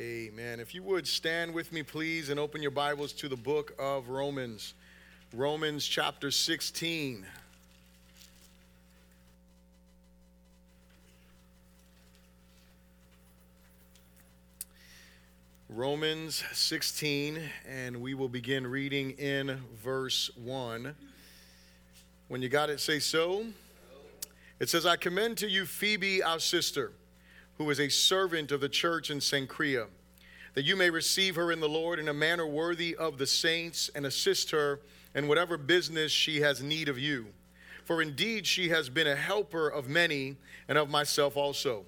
[0.00, 0.60] Amen.
[0.60, 4.08] If you would stand with me, please, and open your Bibles to the book of
[4.08, 4.72] Romans.
[5.34, 7.26] Romans chapter 16.
[15.68, 20.94] Romans 16, and we will begin reading in verse 1.
[22.28, 23.44] When you got it, say so.
[24.60, 26.92] It says, I commend to you Phoebe, our sister,
[27.60, 29.84] who is a servant of the church in Cenchrea,
[30.54, 33.90] that you may receive her in the Lord in a manner worthy of the saints
[33.94, 34.80] and assist her
[35.14, 37.26] in whatever business she has need of you.
[37.84, 41.84] For indeed she has been a helper of many and of myself also.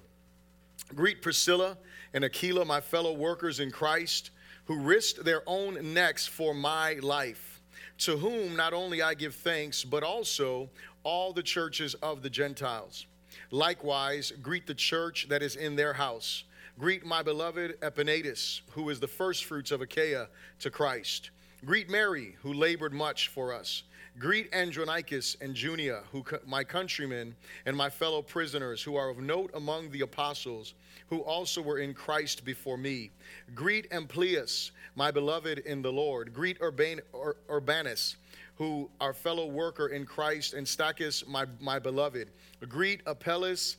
[0.93, 1.75] Greet Priscilla
[2.13, 4.29] and Aquila, my fellow workers in Christ,
[4.65, 7.63] who risked their own necks for my life,
[7.97, 10.69] to whom not only I give thanks, but also
[11.01, 13.07] all the churches of the Gentiles.
[13.53, 16.43] Likewise, greet the church that is in their house.
[16.79, 21.29] Greet my beloved Epaenetus, who is the firstfruits of Achaia to Christ.
[21.63, 23.83] Greet Mary, who labored much for us.
[24.17, 27.35] Greet Andronicus and Junia, who my countrymen
[27.67, 30.73] and my fellow prisoners, who are of note among the apostles
[31.07, 33.11] who also were in Christ before me.
[33.53, 36.33] Greet Amplias, my beloved in the Lord.
[36.33, 38.15] Greet Urban, Ur, Urbanus,
[38.55, 42.29] who our fellow worker in Christ, and Stachys, my, my beloved.
[42.67, 43.77] Greet Apelles,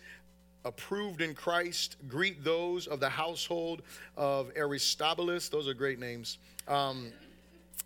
[0.64, 1.97] approved in Christ.
[2.08, 3.83] Greet those of the household
[4.17, 5.48] of Aristobulus.
[5.48, 6.39] Those are great names.
[6.67, 7.12] Um,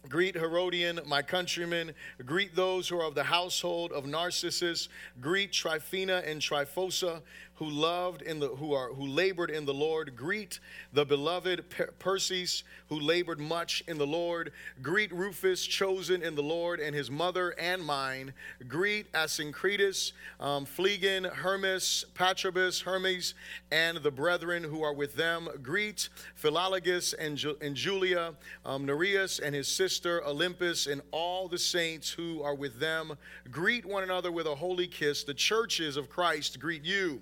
[0.09, 1.93] Greet Herodion, my countrymen.
[2.25, 4.89] Greet those who are of the household of Narcissus.
[5.21, 7.21] Greet Tryphena and Tryphosa
[7.59, 10.15] who loved in the who are who labored in the Lord.
[10.15, 10.61] Greet
[10.93, 11.65] the beloved
[11.99, 14.53] Persis who labored much in the Lord.
[14.81, 18.33] Greet Rufus, chosen in the Lord, and his mother and mine.
[18.69, 23.35] Greet Asyncritus, um, Phlegon, Hermas, Patrobas, Hermes,
[23.73, 25.49] and the brethren who are with them.
[25.61, 26.09] Greet
[26.41, 28.35] Philologus and, Ju- and Julia,
[28.65, 33.19] um, Nereus and his sister Olympas, and all the saints who are with them.
[33.51, 35.25] Greet one another with a holy kiss.
[35.25, 37.21] The churches of Christ greet you.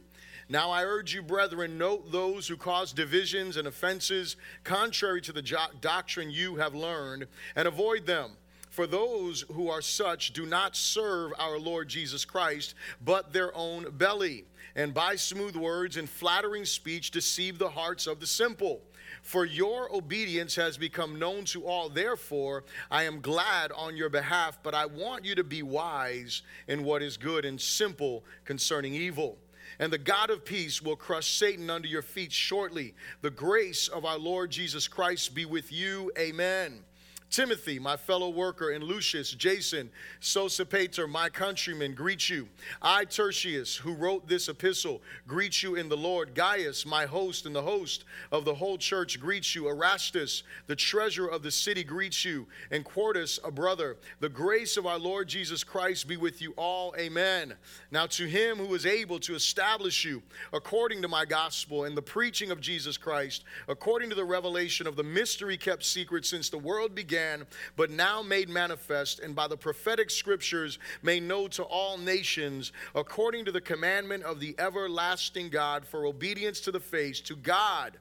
[0.48, 5.42] Now I urge you, brethren, note those who cause divisions and offenses contrary to the
[5.80, 7.26] doctrine you have learned,
[7.56, 8.32] and avoid them.
[8.70, 12.74] For those who are such do not serve our Lord Jesus Christ,
[13.04, 14.44] but their own belly,
[14.76, 18.82] and by smooth words and flattering speech deceive the hearts of the simple.
[19.22, 21.88] For your obedience has become known to all.
[21.88, 26.84] Therefore, I am glad on your behalf, but I want you to be wise in
[26.84, 29.38] what is good and simple concerning evil
[29.78, 32.94] and the God of peace will crush Satan under your feet shortly.
[33.22, 36.10] The grace of our Lord Jesus Christ be with you.
[36.18, 36.84] Amen.
[37.30, 42.48] Timothy, my fellow worker, and Lucius, Jason, Sosipater, my countrymen, greet you.
[42.80, 46.34] I, Tertius, who wrote this epistle, greet you in the Lord.
[46.34, 49.68] Gaius, my host and the host of the whole church, greets you.
[49.68, 52.46] Erastus, the treasurer of the city, greets you.
[52.70, 53.96] And Quartus, a brother.
[54.20, 56.94] The grace of our Lord Jesus Christ be with you all.
[56.96, 57.54] Amen.
[57.90, 60.22] Now, to him who is able to establish you
[60.52, 64.94] according to my gospel and the preaching of Jesus Christ, according to the revelation of
[64.94, 67.46] the mystery kept secret since the world began began,
[67.76, 73.44] but now made manifest, and by the prophetic scriptures made known to all nations, according
[73.44, 77.96] to the commandment of the everlasting God, for obedience to the faith, to God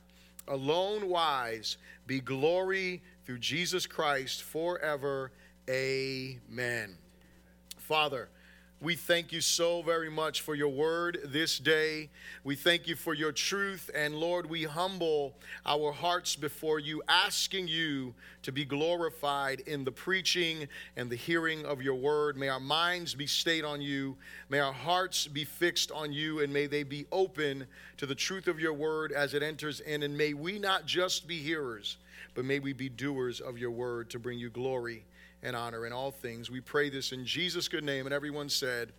[0.50, 5.32] alone wise, be glory through Jesus Christ forever.
[5.70, 6.98] Amen.
[7.78, 8.30] Father,
[8.82, 12.10] we thank you so very much for your word this day.
[12.44, 13.90] We thank you for your truth.
[13.96, 15.34] And Lord, we humble
[15.66, 18.14] our hearts before you, asking you
[18.44, 22.36] to be glorified in the preaching and the hearing of your word.
[22.36, 24.18] May our minds be stayed on you.
[24.50, 26.42] May our hearts be fixed on you.
[26.42, 30.04] And may they be open to the truth of your word as it enters in.
[30.04, 31.96] And may we not just be hearers,
[32.34, 35.06] but may we be doers of your word to bring you glory
[35.46, 36.50] and honor in all things.
[36.50, 38.08] We pray this in Jesus' good name.
[38.08, 38.92] And everyone said,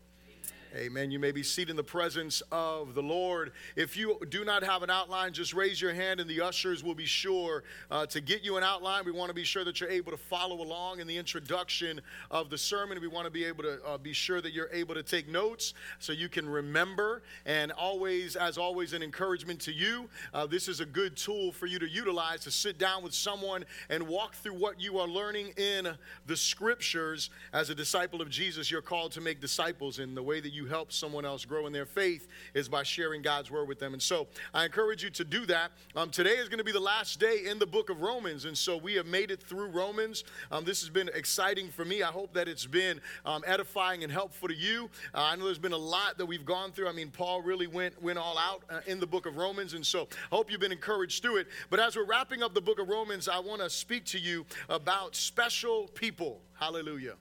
[0.77, 1.11] Amen.
[1.11, 3.53] You may be seated in the presence of the Lord.
[3.77, 6.95] If you do not have an outline, just raise your hand and the ushers will
[6.95, 9.07] be sure uh, to get you an outline.
[9.07, 12.51] We want to be sure that you're able to follow along in the introduction of
[12.51, 13.01] the sermon.
[13.01, 15.73] We want to be able to uh, be sure that you're able to take notes
[15.99, 17.23] so you can remember.
[17.47, 20.11] And always, as always, an encouragement to you.
[20.35, 23.65] Uh, this is a good tool for you to utilize to sit down with someone
[23.89, 25.89] and walk through what you are learning in
[26.27, 27.31] the scriptures.
[27.55, 30.66] As a disciple of Jesus, you're called to make disciples in the way that you
[30.67, 33.93] help someone else grow in their faith is by sharing God's word with them.
[33.93, 35.73] And so I encourage you to do that.
[35.95, 38.45] Um, today is going to be the last day in the book of Romans.
[38.45, 40.25] And so we have made it through Romans.
[40.51, 42.03] Um, this has been exciting for me.
[42.03, 44.91] I hope that it's been um, edifying and helpful to you.
[45.15, 46.89] Uh, I know there's been a lot that we've gone through.
[46.89, 49.75] I mean, Paul really went, went all out uh, in the book of Romans.
[49.75, 51.49] And so I hope you've been encouraged through it.
[51.71, 54.47] But as we're wrapping up the book of Romans, I want to speak to you
[54.69, 56.41] about special people.
[56.55, 57.15] Hallelujah.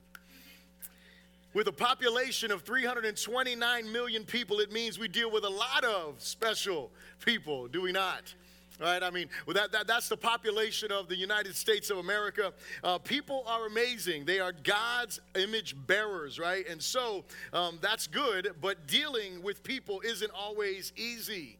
[1.55, 6.15] With a population of 329 million people, it means we deal with a lot of
[6.21, 6.91] special
[7.23, 8.33] people, do we not?
[8.77, 9.01] Right?
[9.01, 12.51] I mean, well, that, that, that's the population of the United States of America.
[12.83, 14.25] Uh, people are amazing.
[14.25, 16.67] They are God's image bearers, right?
[16.67, 17.23] And so
[17.53, 21.57] um, that's good, but dealing with people isn't always easy.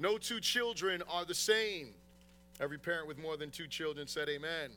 [0.00, 1.90] No two children are the same.
[2.60, 4.70] Every parent with more than two children said, Amen.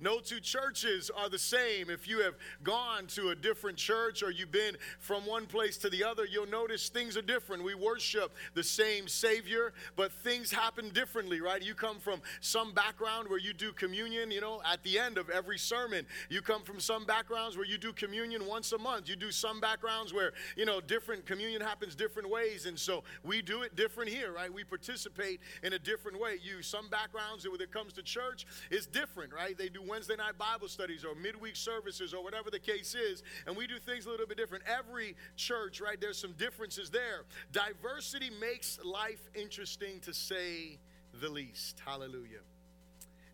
[0.00, 1.90] No two churches are the same.
[1.90, 5.90] If you have gone to a different church or you've been from one place to
[5.90, 7.62] the other, you'll notice things are different.
[7.62, 11.62] We worship the same Savior, but things happen differently, right?
[11.62, 15.30] You come from some background where you do communion, you know, at the end of
[15.30, 16.06] every sermon.
[16.28, 19.08] You come from some backgrounds where you do communion once a month.
[19.08, 22.66] You do some backgrounds where, you know, different communion happens different ways.
[22.66, 24.52] And so we do it different here, right?
[24.52, 26.38] We participate in a different way.
[26.42, 29.56] You, some backgrounds when it comes to church is different right?
[29.56, 33.56] They do Wednesday night Bible studies or midweek services or whatever the case is, and
[33.56, 34.64] we do things a little bit different.
[34.66, 37.24] Every church, right, there's some differences there.
[37.52, 40.78] Diversity makes life interesting to say
[41.20, 41.80] the least.
[41.84, 42.42] Hallelujah.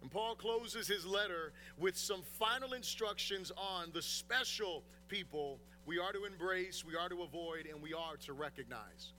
[0.03, 6.13] And Paul closes his letter with some final instructions on the special people we are
[6.13, 9.13] to embrace, we are to avoid, and we are to recognize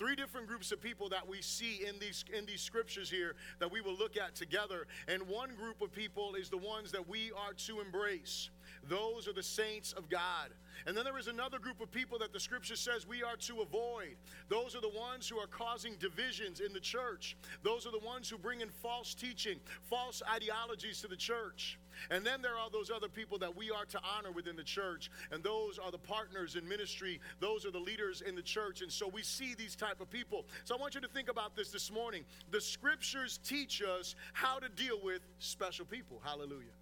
[0.00, 3.70] three different groups of people that we see in these in these scriptures here that
[3.70, 7.30] we will look at together and one group of people is the ones that we
[7.32, 8.48] are to embrace
[8.88, 10.50] those are the saints of God.
[10.86, 13.60] And then there is another group of people that the scripture says we are to
[13.60, 14.16] avoid.
[14.48, 17.36] Those are the ones who are causing divisions in the church.
[17.62, 21.78] Those are the ones who bring in false teaching, false ideologies to the church.
[22.08, 25.10] And then there are those other people that we are to honor within the church,
[25.30, 27.20] and those are the partners in ministry.
[27.40, 28.80] Those are the leaders in the church.
[28.80, 30.46] And so we see these type of people.
[30.64, 32.24] So I want you to think about this this morning.
[32.50, 36.20] The scriptures teach us how to deal with special people.
[36.24, 36.76] Hallelujah.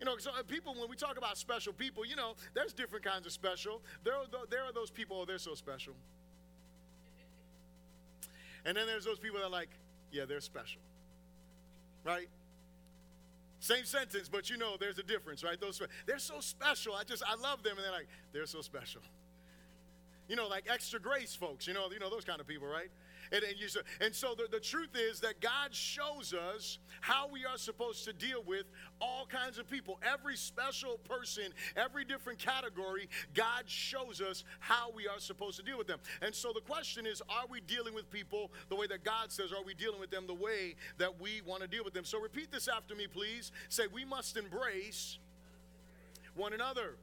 [0.00, 3.04] You know, so uh, people, when we talk about special people, you know, there's different
[3.04, 3.80] kinds of special.
[4.02, 5.94] There are, there are those people, oh, they're so special.
[8.64, 9.70] And then there's those people that are like,
[10.10, 10.80] yeah, they're special.
[12.04, 12.28] Right?
[13.62, 15.58] Same sentence, but you know there's a difference, right?
[15.60, 16.94] Those they're so special.
[16.94, 19.02] I just I love them, and they're like they're so special.
[20.28, 21.68] You know, like extra grace folks.
[21.68, 22.90] You know, you know those kind of people, right?
[23.32, 23.66] And, and, you,
[24.00, 28.12] and so the, the truth is that God shows us how we are supposed to
[28.12, 28.66] deal with
[29.00, 29.98] all kinds of people.
[30.02, 31.44] Every special person,
[31.74, 35.98] every different category, God shows us how we are supposed to deal with them.
[36.20, 39.50] And so the question is are we dealing with people the way that God says?
[39.50, 42.04] Are we dealing with them the way that we want to deal with them?
[42.04, 43.50] So repeat this after me, please.
[43.70, 45.18] Say, we must embrace
[46.34, 46.96] one another.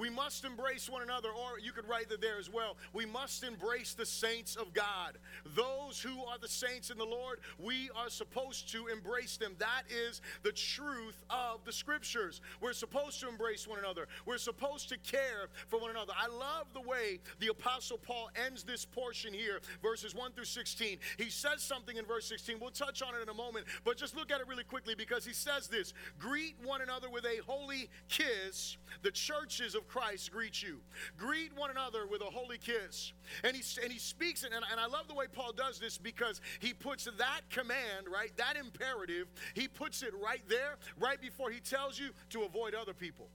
[0.00, 2.78] We must embrace one another, or you could write that there as well.
[2.94, 5.18] We must embrace the saints of God.
[5.54, 9.52] Those who are the saints in the Lord, we are supposed to embrace them.
[9.58, 12.40] That is the truth of the scriptures.
[12.62, 16.14] We're supposed to embrace one another, we're supposed to care for one another.
[16.18, 20.96] I love the way the Apostle Paul ends this portion here, verses 1 through 16.
[21.18, 22.56] He says something in verse 16.
[22.58, 25.26] We'll touch on it in a moment, but just look at it really quickly because
[25.26, 28.78] he says this Greet one another with a holy kiss.
[29.02, 30.80] The churches of Christ greet you.
[31.18, 33.12] Greet one another with a holy kiss.
[33.42, 35.98] And he, and he speaks it, and, and I love the way Paul does this
[35.98, 41.50] because he puts that command, right, that imperative, he puts it right there, right before
[41.50, 43.28] he tells you to avoid other people.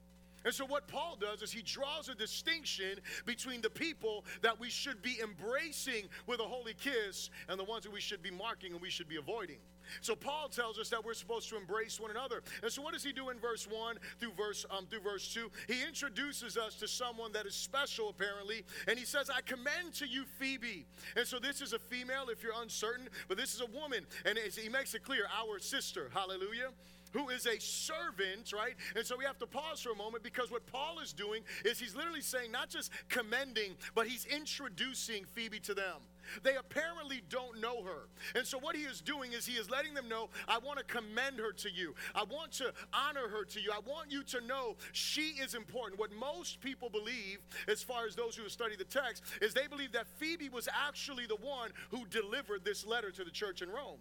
[0.46, 4.70] And so, what Paul does is he draws a distinction between the people that we
[4.70, 8.74] should be embracing with a holy kiss and the ones that we should be marking
[8.74, 9.58] and we should be avoiding.
[10.02, 12.44] So Paul tells us that we're supposed to embrace one another.
[12.62, 15.52] And so what does he do in verse 1 through verse um, through verse 2?
[15.68, 20.08] He introduces us to someone that is special apparently, and he says, "I commend to
[20.08, 23.68] you Phoebe." And so this is a female if you're uncertain, but this is a
[23.68, 26.10] woman, and he makes it clear, our sister.
[26.14, 26.70] Hallelujah
[27.16, 28.74] who is a servant, right?
[28.96, 31.80] And so we have to pause for a moment because what Paul is doing is
[31.80, 35.96] he's literally saying, not just commending, but he's introducing Phoebe to them.
[36.44, 38.08] They apparently don't know her.
[38.36, 40.86] And so, what he is doing is he is letting them know, I want to
[40.86, 41.96] commend her to you.
[42.14, 43.72] I want to honor her to you.
[43.72, 46.00] I want you to know she is important.
[46.00, 49.68] What most people believe, as far as those who have studied the text, is they
[49.68, 53.70] believe that Phoebe was actually the one who delivered this letter to the church in
[53.70, 54.00] Rome.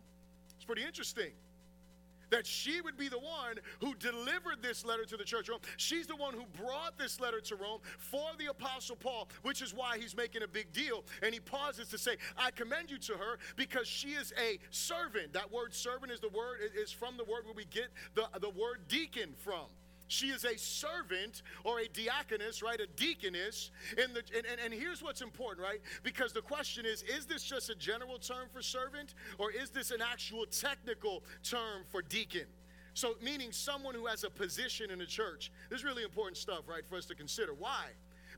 [0.56, 1.32] It's pretty interesting
[2.34, 5.60] that she would be the one who delivered this letter to the church Rome.
[5.76, 9.72] She's the one who brought this letter to Rome for the Apostle Paul, which is
[9.72, 11.04] why he's making a big deal.
[11.22, 15.32] And he pauses to say, I commend you to her because she is a servant.
[15.32, 18.50] That word servant is the word, is from the word where we get the, the
[18.50, 19.66] word deacon from.
[20.14, 22.80] She is a servant or a diaconess, right?
[22.80, 23.70] A deaconess.
[23.98, 25.80] In the, and, and, and here's what's important, right?
[26.02, 29.90] Because the question is is this just a general term for servant or is this
[29.90, 32.46] an actual technical term for deacon?
[32.94, 35.50] So, meaning someone who has a position in the church.
[35.68, 37.52] This is really important stuff, right, for us to consider.
[37.52, 37.86] Why?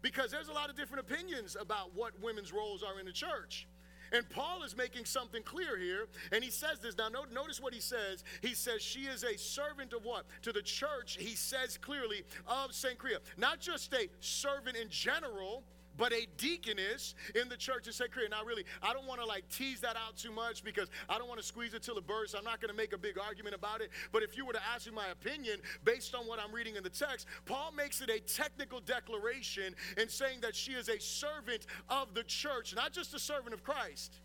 [0.01, 3.69] Because there's a lot of different opinions about what women's roles are in the church.
[4.13, 6.97] And Paul is making something clear here, and he says this.
[6.99, 8.25] Now, notice what he says.
[8.43, 10.27] He says, She is a servant of what?
[10.43, 12.97] To the church, he says clearly, of St.
[12.97, 13.19] Cenchrea.
[13.37, 15.63] Not just a servant in general,
[15.97, 18.31] but a deaconess in the church of Cenchrea.
[18.31, 21.29] Now, really, I don't want to like tease that out too much because I don't
[21.29, 22.35] want to squeeze it till it bursts.
[22.35, 23.91] I'm not going to make a big argument about it.
[24.13, 26.83] But if you were to ask me my opinion based on what I'm reading in
[26.83, 31.67] the text, Paul makes it a technical declaration in saying that she is a servant
[31.89, 34.21] of the church, not just a servant of Christ.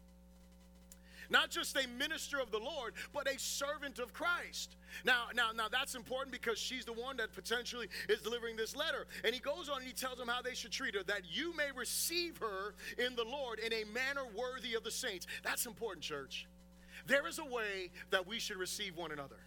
[1.31, 4.75] Not just a minister of the Lord, but a servant of Christ.
[5.05, 9.07] Now, now, now that's important because she's the one that potentially is delivering this letter.
[9.23, 11.55] And he goes on and he tells them how they should treat her, that you
[11.55, 15.25] may receive her in the Lord in a manner worthy of the saints.
[15.41, 16.47] That's important, church.
[17.07, 19.37] There is a way that we should receive one another.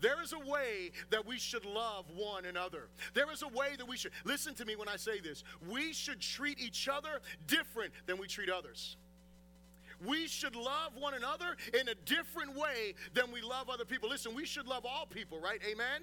[0.00, 2.88] There is a way that we should love one another.
[3.14, 5.92] There is a way that we should, listen to me when I say this, we
[5.92, 8.96] should treat each other different than we treat others
[10.06, 14.08] we should love one another in a different way than we love other people.
[14.08, 15.60] Listen, we should love all people, right?
[15.70, 16.02] Amen?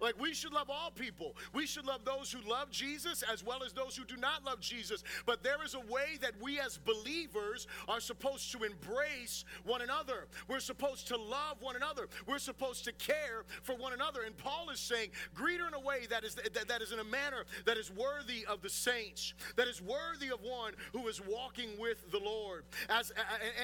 [0.00, 1.34] Like we should love all people.
[1.52, 4.60] We should love those who love Jesus as well as those who do not love
[4.60, 5.04] Jesus.
[5.26, 10.26] But there is a way that we as believers are supposed to embrace one another.
[10.48, 12.08] We're supposed to love one another.
[12.26, 14.22] We're supposed to care for one another.
[14.22, 16.98] And Paul is saying, greet her in a way that is that, that is in
[16.98, 21.20] a manner that is worthy of the saints, that is worthy of one who is
[21.26, 22.64] walking with the Lord.
[22.88, 23.12] As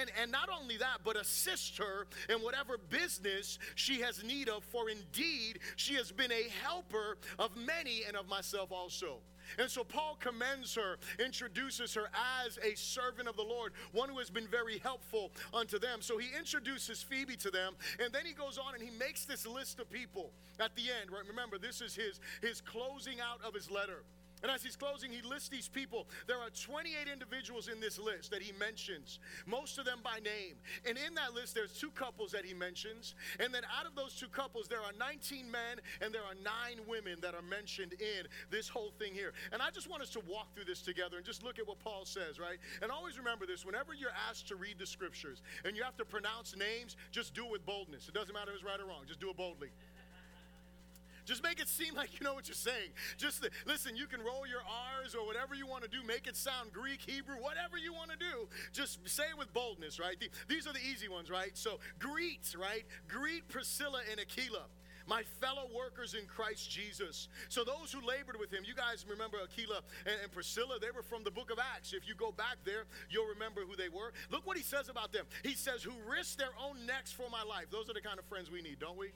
[0.01, 4.65] and, and not only that, but assist her in whatever business she has need of,
[4.65, 9.19] for indeed she has been a helper of many and of myself also.
[9.59, 12.09] And so Paul commends her, introduces her
[12.45, 16.03] as a servant of the Lord, one who has been very helpful unto them.
[16.03, 19.47] So he introduces Phoebe to them, and then he goes on and he makes this
[19.47, 21.23] list of people at the end, right?
[21.29, 24.05] Remember, this is his, his closing out of his letter.
[24.43, 26.07] And as he's closing, he lists these people.
[26.27, 30.57] There are 28 individuals in this list that he mentions, most of them by name.
[30.87, 33.15] And in that list, there's two couples that he mentions.
[33.39, 36.81] And then out of those two couples, there are 19 men and there are nine
[36.89, 39.33] women that are mentioned in this whole thing here.
[39.53, 41.79] And I just want us to walk through this together and just look at what
[41.81, 42.59] Paul says, right?
[42.83, 46.05] And always remember this whenever you're asked to read the scriptures and you have to
[46.05, 48.09] pronounce names, just do it with boldness.
[48.09, 49.71] It doesn't matter if it's right or wrong, just do it boldly.
[51.25, 52.91] Just make it seem like you know what you're saying.
[53.17, 54.63] Just the, listen, you can roll your
[55.01, 58.11] R's or whatever you want to do, make it sound Greek, Hebrew, whatever you want
[58.11, 58.49] to do.
[58.73, 60.17] Just say it with boldness, right?
[60.49, 61.57] These are the easy ones, right?
[61.57, 62.85] So greet, right?
[63.09, 64.67] Greet Priscilla and Aquila
[65.11, 67.29] my fellow workers in Christ Jesus.
[67.49, 71.03] So those who labored with him, you guys remember Aquila and, and, Priscilla, they were
[71.03, 71.93] from the book of Acts.
[71.93, 74.13] If you go back there, you'll remember who they were.
[74.31, 75.25] Look what he says about them.
[75.43, 77.67] He says, who risked their own necks for my life.
[77.73, 79.11] Those are the kind of friends we need, don't we?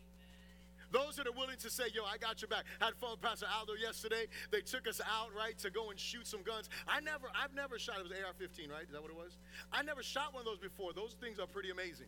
[0.95, 2.63] Those that are willing to say, yo, I got your back.
[2.79, 4.31] Had fun with Pastor Aldo yesterday.
[4.53, 6.71] They took us out, right, to go and shoot some guns.
[6.87, 8.87] I never, I've never shot, it was AR-15, right?
[8.87, 9.37] Is that what it was?
[9.73, 10.93] I never shot one of those before.
[10.93, 12.07] Those things are pretty amazing.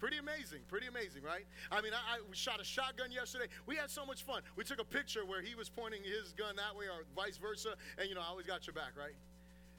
[0.00, 1.46] Pretty amazing, pretty amazing, right?
[1.70, 3.46] I mean, I, I, we shot a shotgun yesterday.
[3.66, 4.42] We had so much fun.
[4.56, 7.76] We took a picture where he was pointing his gun that way or vice versa,
[7.96, 9.14] and you know, I always got your back, right?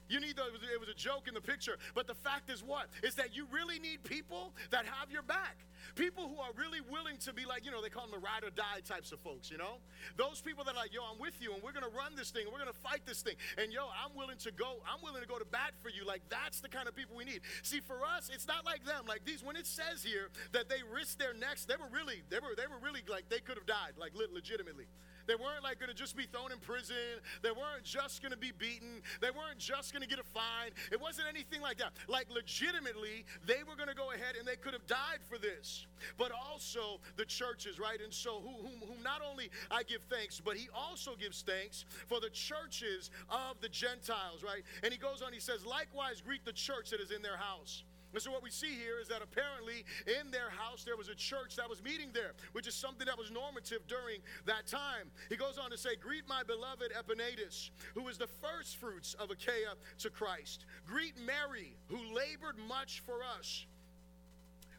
[0.08, 1.78] You need the, it was a joke in the picture.
[1.94, 2.88] But the fact is what?
[3.02, 5.64] Is that you really need people that have your back.
[5.94, 8.44] People who are really willing to be like, you know, they call them the ride
[8.44, 9.82] or die types of folks, you know?
[10.16, 12.44] Those people that are like, yo, I'm with you and we're gonna run this thing
[12.44, 13.34] and we're gonna fight this thing.
[13.58, 16.06] And yo, I'm willing to go, I'm willing to go to bat for you.
[16.06, 17.40] Like that's the kind of people we need.
[17.62, 19.04] See, for us, it's not like them.
[19.06, 22.38] Like these, when it says here that they risked their necks, they were really, they
[22.38, 24.86] were, they were really like they could have died, like legitimately.
[25.26, 27.20] They weren't like going to just be thrown in prison.
[27.42, 29.02] They weren't just going to be beaten.
[29.20, 30.70] They weren't just going to get a fine.
[30.90, 31.92] It wasn't anything like that.
[32.08, 35.86] Like, legitimately, they were going to go ahead and they could have died for this.
[36.18, 38.00] But also the churches, right?
[38.02, 42.20] And so, whom, whom not only I give thanks, but he also gives thanks for
[42.20, 44.62] the churches of the Gentiles, right?
[44.82, 47.84] And he goes on, he says, likewise, greet the church that is in their house.
[48.12, 51.14] And so, what we see here is that apparently in their house there was a
[51.14, 55.10] church that was meeting there, which is something that was normative during that time.
[55.28, 59.30] He goes on to say, Greet my beloved Epaenetus, who is the first fruits of
[59.30, 60.66] Achaia to Christ.
[60.86, 63.66] Greet Mary, who labored much for us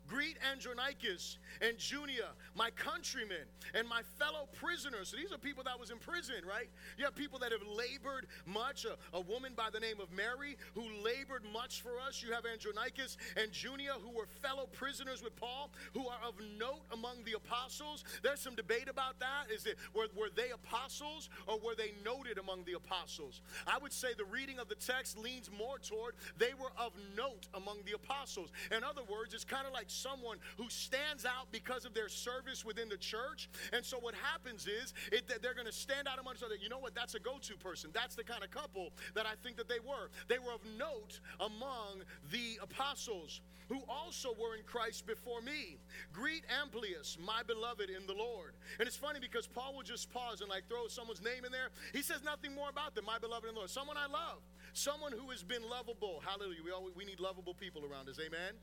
[0.08, 5.10] Greet Andronicus and Junia, my countrymen, and my fellow prisoners.
[5.10, 6.70] So these are people that was in prison, right?
[6.98, 8.86] You have people that have labored much.
[8.86, 12.22] A, a woman by the name of Mary who labored much for us.
[12.22, 16.84] You have Andronicus and Junia who were fellow prisoners with Paul, who are of note
[16.92, 18.04] among the apostles.
[18.22, 19.52] There's some debate about that.
[19.54, 23.42] Is it were, were they apostles or were they noted among the apostles?
[23.66, 27.48] I would say the reading of the text leans more toward they were of note
[27.54, 28.52] among the apostles.
[28.76, 32.66] In other words, it's kind of like someone who stands out because of their service
[32.66, 33.50] within the church.
[33.72, 36.56] And so what happens is it, they're going to stand out amongst other.
[36.56, 36.96] You know what?
[36.96, 37.92] That's a go-to person.
[37.94, 40.10] That's the kind of couple that I think that they were.
[40.28, 45.78] They were of note among the apostles who also were in Christ before me.
[46.12, 48.54] Greet Amplias, my beloved in the Lord.
[48.80, 51.70] And it's funny because Paul will just pause and like throw someone's name in there.
[51.94, 53.70] He says nothing more about them, my beloved in the Lord.
[53.70, 54.42] Someone I love,
[54.74, 56.22] someone who has been lovable.
[56.26, 56.62] Hallelujah.
[56.64, 58.20] We always, we need lovable people around us.
[58.20, 58.54] Amen.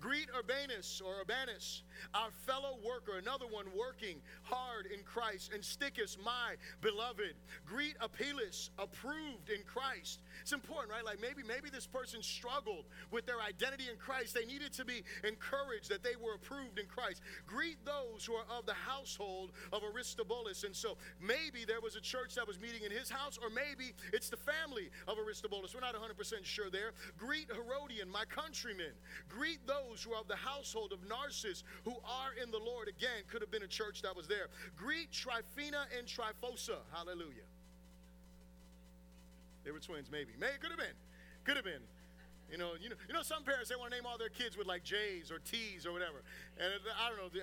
[0.00, 1.82] Greet Urbanus or Urbanus,
[2.14, 7.34] our fellow worker, another one working hard in Christ, and Stachys, my beloved.
[7.64, 10.20] Greet Apelles, approved in Christ.
[10.42, 11.04] It's important, right?
[11.04, 14.34] Like maybe maybe this person struggled with their identity in Christ.
[14.34, 17.22] They needed to be encouraged that they were approved in Christ.
[17.46, 20.64] Greet those who are of the household of Aristobulus.
[20.64, 23.94] And so maybe there was a church that was meeting in his house, or maybe
[24.12, 25.74] it's the family of Aristobulus.
[25.74, 26.92] We're not 100% sure there.
[27.16, 28.92] Greet Herodion, my countrymen.
[29.28, 32.88] Greet those those who are of the household of Narcissus, who are in the Lord.
[32.88, 34.48] Again, could have been a church that was there.
[34.76, 36.78] Greet Tryphena and Tryphosa.
[36.92, 37.48] Hallelujah.
[39.64, 40.32] They were twins, maybe.
[40.38, 40.96] May could have been.
[41.44, 41.82] Could have been.
[42.50, 44.56] You know, you know, you know, some parents they want to name all their kids
[44.56, 46.20] with like J's or T's or whatever,
[46.60, 47.40] and I don't know.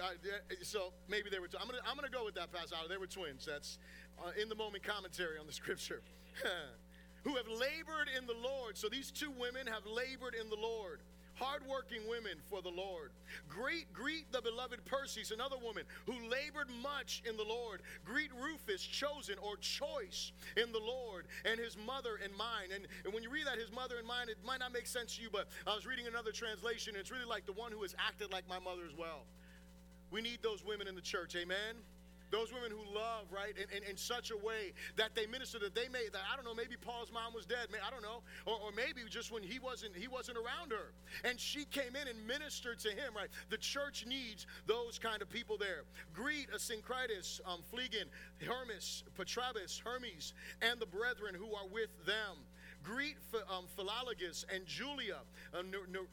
[0.61, 1.49] So maybe they were.
[1.57, 2.87] i am gonna I'm gonna go with that pass out.
[2.87, 3.43] They were twins.
[3.43, 3.79] That's
[4.23, 6.01] uh, in the moment commentary on the scripture.
[7.23, 8.77] Who have labored in the Lord.
[8.77, 11.01] So these two women have labored in the Lord
[11.41, 13.11] hardworking women for the Lord.
[13.49, 17.81] Greet, greet the beloved Persis, another woman who labored much in the Lord.
[18.05, 22.69] Greet Rufus, chosen or choice in the Lord, and his mother and mine.
[22.73, 25.15] And, and when you read that, his mother and mine, it might not make sense
[25.15, 26.93] to you, but I was reading another translation.
[26.95, 29.25] it's really like the one who has acted like my mother as well.
[30.11, 31.81] We need those women in the church, amen?
[32.31, 35.75] Those women who love, right, in, in, in, such a way that they minister that
[35.75, 38.55] they may, that I don't know, maybe Paul's mom was dead, I don't know, or,
[38.55, 40.93] or maybe just when he wasn't, he wasn't around her,
[41.27, 43.29] and she came in and ministered to him, right?
[43.49, 45.83] The church needs those kind of people there.
[46.13, 48.07] Greet Asyncritus, um, Phlegon,
[48.39, 52.37] Hermas, Patrobas, Hermes, and the brethren who are with them.
[52.83, 53.17] Greet
[53.49, 55.19] um, Philologus and Julia,
[55.53, 55.61] uh,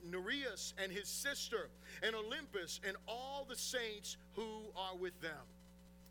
[0.05, 1.71] Nereus and his sister,
[2.03, 5.47] and Olympas, and all the saints who are with them.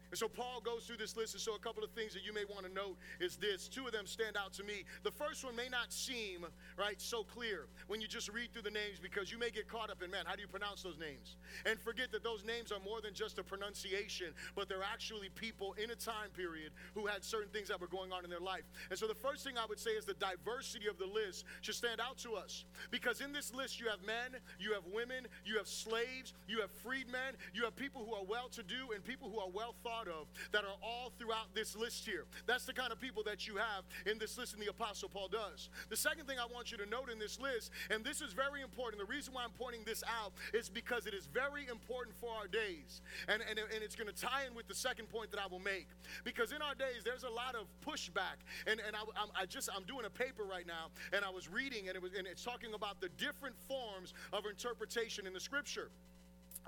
[0.10, 1.34] And so Paul goes through this list.
[1.34, 3.68] And so a couple of things that you may want to note is this.
[3.68, 4.84] Two of them stand out to me.
[5.04, 6.46] The first one may not seem,
[6.78, 9.90] right, so clear when you just read through the names because you may get caught
[9.90, 11.36] up in, man, how do you pronounce those names?
[11.66, 15.76] And forget that those names are more than just a pronunciation, but they're actually people
[15.82, 18.64] in a time period who had certain things that were going on in their life.
[18.90, 21.76] And so the first thing I would say is the diversity of the list should
[21.76, 25.58] stand out to us because in this list you have men, you have women, you
[25.58, 29.30] have slaves, you have freedmen, you have people who are well to do and people
[29.30, 32.26] who are well thought of that are all throughout this list here.
[32.46, 35.30] That's the kind of people that you have in this list, and the Apostle Paul
[35.30, 35.70] does.
[35.90, 38.62] The second thing I want you to note in this list, and this is very
[38.62, 42.30] important, the reason why I'm pointing this out is because it is very important for
[42.30, 43.02] our days.
[43.28, 45.64] And, and, and it's going to tie in with the second point that I will
[45.64, 45.88] make.
[46.24, 48.44] Because in our days, there's a lot of pushback.
[48.68, 51.50] And, and I, I'm, I just, I'm doing a paper right now, and I was
[51.50, 55.40] reading, and, it was, and it's talking about the different forms of interpretation in the
[55.40, 55.90] scripture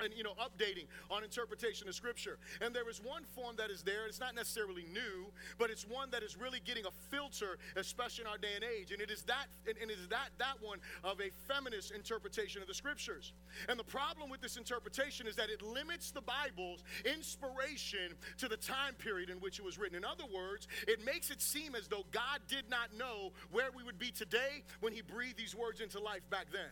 [0.04, 2.38] and you know updating on interpretation of scripture.
[2.62, 6.10] And there is one form that is there it's not necessarily new but it's one
[6.12, 8.92] that is really getting a filter especially in our day and age.
[8.92, 12.68] And it is that and it is that that one of a feminist interpretation of
[12.68, 13.34] the scriptures.
[13.68, 18.58] And the problem with this interpretation is that it limits the bible's inspiration to the
[18.58, 19.98] time period in which it was written.
[19.98, 23.84] In other words it makes it seem as though god did not know where we
[23.84, 26.70] would be today when he breathed these words into life back then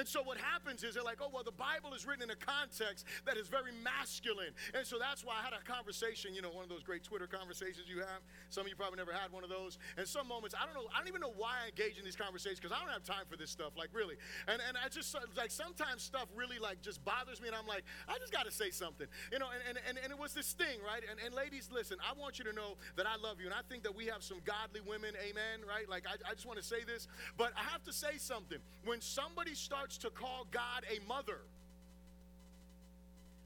[0.00, 2.40] and so what happens is they're like, oh, well, the Bible is written in a
[2.40, 4.56] context that is very masculine.
[4.72, 7.28] And so that's why I had a conversation, you know, one of those great Twitter
[7.28, 8.24] conversations you have.
[8.48, 9.76] Some of you probably never had one of those.
[10.00, 12.16] And some moments, I don't know, I don't even know why I engage in these
[12.16, 14.16] conversations because I don't have time for this stuff, like really.
[14.48, 17.52] And, and I just, like, sometimes stuff really, like, just bothers me.
[17.52, 19.06] And I'm like, I just got to say something.
[19.28, 21.04] You know, and, and, and, and it was this thing, right?
[21.04, 23.52] And, and ladies, listen, I want you to know that I love you.
[23.52, 25.84] And I think that we have some godly women, amen, right?
[25.84, 27.04] Like, I, I just want to say this.
[27.36, 28.64] But I have to say something.
[28.88, 31.40] When somebody starts to call God a mother.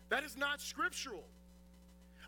[0.09, 1.25] That is not scriptural.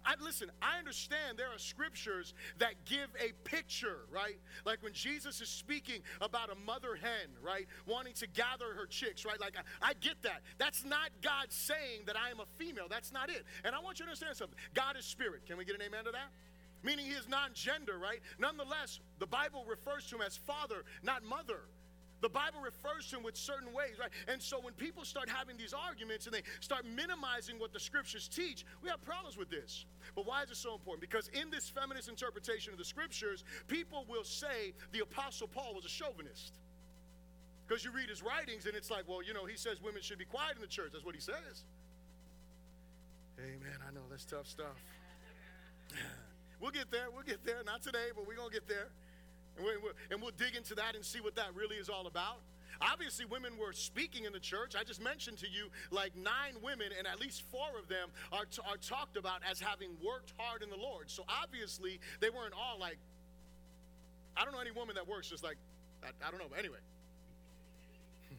[0.06, 4.38] I listen, I understand there are scriptures that give a picture, right?
[4.64, 7.66] Like when Jesus is speaking about a mother hen, right?
[7.86, 9.40] Wanting to gather her chicks, right?
[9.40, 10.42] Like I, I get that.
[10.58, 12.86] That's not God saying that I am a female.
[12.88, 13.44] That's not it.
[13.64, 14.56] And I want you to understand something.
[14.74, 15.44] God is spirit.
[15.44, 16.30] Can we get an amen to that?
[16.84, 18.20] Meaning he is non gender, right?
[18.38, 21.62] Nonetheless, the Bible refers to him as father, not mother.
[22.22, 24.10] The Bible refers to him with certain ways, right?
[24.26, 28.26] And so when people start having these arguments and they start minimizing what the scriptures
[28.28, 29.84] teach, we have problems with this.
[30.14, 31.02] But why is it so important?
[31.02, 35.84] Because in this feminist interpretation of the scriptures, people will say the Apostle Paul was
[35.84, 36.54] a chauvinist.
[37.66, 40.18] Because you read his writings and it's like, well, you know, he says women should
[40.18, 40.92] be quiet in the church.
[40.92, 41.66] That's what he says.
[43.36, 43.78] Hey, Amen.
[43.86, 44.80] I know that's tough stuff.
[46.60, 47.10] we'll get there.
[47.12, 47.62] We'll get there.
[47.66, 48.88] Not today, but we're going to get there.
[49.56, 49.72] And, we,
[50.10, 52.40] and we'll dig into that and see what that really is all about.
[52.80, 54.74] Obviously, women were speaking in the church.
[54.78, 58.44] I just mentioned to you like nine women, and at least four of them are,
[58.44, 61.10] t- are talked about as having worked hard in the Lord.
[61.10, 62.98] So obviously, they weren't all like,
[64.36, 65.56] I don't know any woman that works just like,
[66.04, 66.78] I, I don't know, but anyway.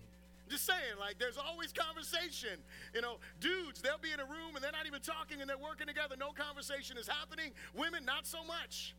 [0.49, 2.61] Just saying, like, there's always conversation.
[2.93, 5.57] You know, dudes, they'll be in a room and they're not even talking and they're
[5.57, 6.15] working together.
[6.17, 7.51] No conversation is happening.
[7.73, 8.93] Women, not so much.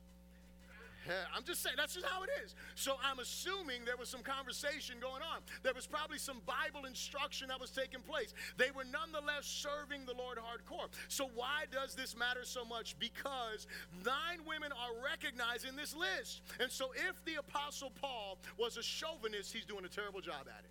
[1.35, 2.55] I'm just saying, that's just how it is.
[2.75, 5.41] So I'm assuming there was some conversation going on.
[5.63, 8.35] There was probably some Bible instruction that was taking place.
[8.57, 10.89] They were nonetheless serving the Lord hardcore.
[11.09, 12.99] So why does this matter so much?
[12.99, 13.67] Because
[14.05, 16.43] nine women are recognized in this list.
[16.61, 20.65] And so if the Apostle Paul was a chauvinist, he's doing a terrible job at
[20.65, 20.71] it.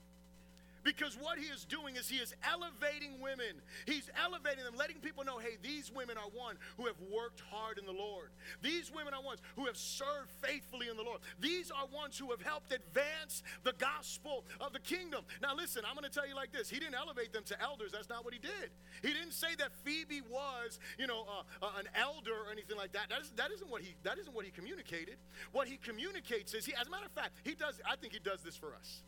[0.88, 3.60] Because what he is doing is he is elevating women.
[3.86, 7.78] He's elevating them, letting people know hey, these women are one who have worked hard
[7.78, 8.30] in the Lord.
[8.62, 11.20] These women are ones who have served faithfully in the Lord.
[11.42, 15.26] These are ones who have helped advance the gospel of the kingdom.
[15.42, 17.92] Now, listen, I'm going to tell you like this He didn't elevate them to elders.
[17.92, 18.72] That's not what he did.
[19.02, 22.94] He didn't say that Phoebe was, you know, uh, uh, an elder or anything like
[22.94, 23.10] that.
[23.10, 25.18] That, is, that, isn't what he, that isn't what he communicated.
[25.52, 28.20] What he communicates is, he, as a matter of fact, he does, I think he
[28.20, 29.04] does this for us.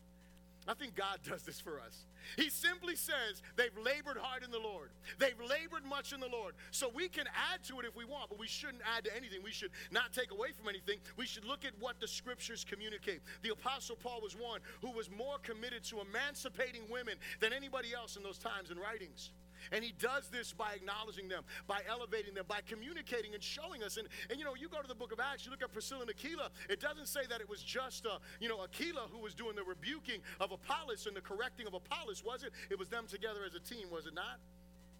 [0.68, 2.06] I think God does this for us.
[2.36, 4.90] He simply says they've labored hard in the Lord.
[5.18, 6.54] They've labored much in the Lord.
[6.70, 9.40] So we can add to it if we want, but we shouldn't add to anything.
[9.42, 10.98] We should not take away from anything.
[11.16, 13.22] We should look at what the scriptures communicate.
[13.42, 18.16] The Apostle Paul was one who was more committed to emancipating women than anybody else
[18.16, 19.30] in those times and writings.
[19.72, 23.96] And he does this by acknowledging them, by elevating them, by communicating and showing us.
[23.96, 26.02] And, and you know, you go to the book of Acts, you look at Priscilla
[26.02, 29.34] and Aquila, it doesn't say that it was just, uh, you know, Aquila who was
[29.34, 32.52] doing the rebuking of Apollos and the correcting of Apollos, was it?
[32.70, 34.38] It was them together as a team, was it not?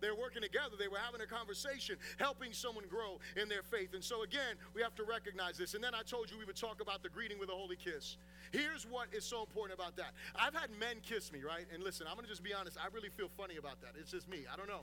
[0.00, 0.76] They were working together.
[0.78, 3.94] They were having a conversation, helping someone grow in their faith.
[3.94, 5.74] And so, again, we have to recognize this.
[5.74, 8.16] And then I told you we would talk about the greeting with a holy kiss.
[8.52, 10.12] Here's what is so important about that.
[10.34, 11.66] I've had men kiss me, right?
[11.72, 12.76] And listen, I'm going to just be honest.
[12.78, 13.92] I really feel funny about that.
[13.98, 14.44] It's just me.
[14.52, 14.82] I don't know.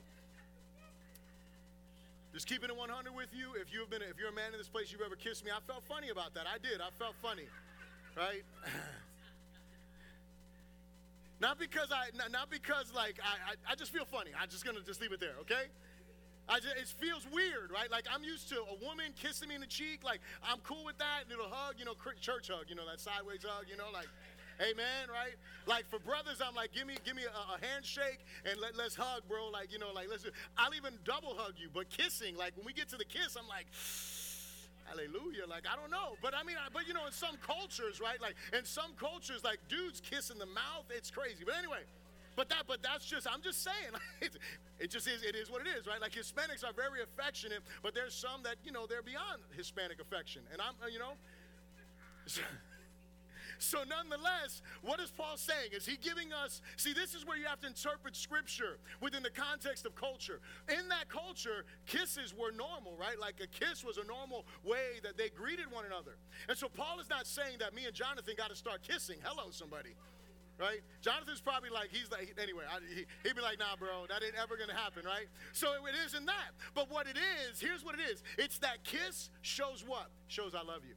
[2.34, 3.60] Just keeping it 100 with you.
[3.60, 5.52] If you've been, if you're a man in this place, you've ever kissed me.
[5.52, 6.46] I felt funny about that.
[6.46, 6.82] I did.
[6.82, 7.48] I felt funny,
[8.16, 8.44] right?
[11.40, 14.32] Not because I, not because like I, I, I just feel funny.
[14.40, 15.70] I'm just gonna just leave it there, okay?
[16.50, 17.92] I just, it feels weird, right?
[17.92, 20.04] Like I'm used to a woman kissing me in the cheek.
[20.04, 21.26] Like I'm cool with that.
[21.32, 24.08] It'll hug, you know, church hug, you know, that sideways hug, you know, like,
[24.62, 25.36] amen, right?
[25.68, 28.96] Like for brothers, I'm like, give me, give me a, a handshake and let, let's
[28.96, 29.50] hug, bro.
[29.50, 30.24] Like, you know, like let's.
[30.24, 31.70] Do, I'll even double hug you.
[31.72, 33.68] But kissing, like when we get to the kiss, I'm like.
[34.88, 35.46] Hallelujah.
[35.48, 36.16] Like, I don't know.
[36.22, 38.22] But I mean, I, but you know, in some cultures, right?
[38.22, 41.44] Like, in some cultures, like dudes kiss in the mouth, it's crazy.
[41.46, 41.84] But anyway,
[42.38, 44.38] but that, but that's just, I'm just saying, it,
[44.80, 46.00] it just is, it is what it is, right?
[46.00, 50.44] Like Hispanics are very affectionate, but there's some that, you know, they're beyond Hispanic affection.
[50.54, 51.14] And I'm, uh, you know,
[53.60, 55.72] so, nonetheless, what is Paul saying?
[55.76, 59.30] Is he giving us, see, this is where you have to interpret scripture within the
[59.30, 60.40] context of culture.
[60.70, 63.20] In that culture, kisses were normal, right?
[63.20, 66.18] Like a kiss was a normal way that they greeted one another.
[66.50, 69.18] And so, Paul is not saying that me and Jonathan got to start kissing.
[69.24, 69.96] Hello, somebody
[70.60, 70.82] right?
[71.02, 74.34] Jonathan's probably like, he's like, anyway, I, he, would be like, nah, bro, that ain't
[74.42, 75.30] ever gonna happen, right?
[75.54, 76.58] So it isn't that.
[76.74, 80.10] But what it is, here's what it is it's that kiss shows what?
[80.28, 80.97] Shows I love you.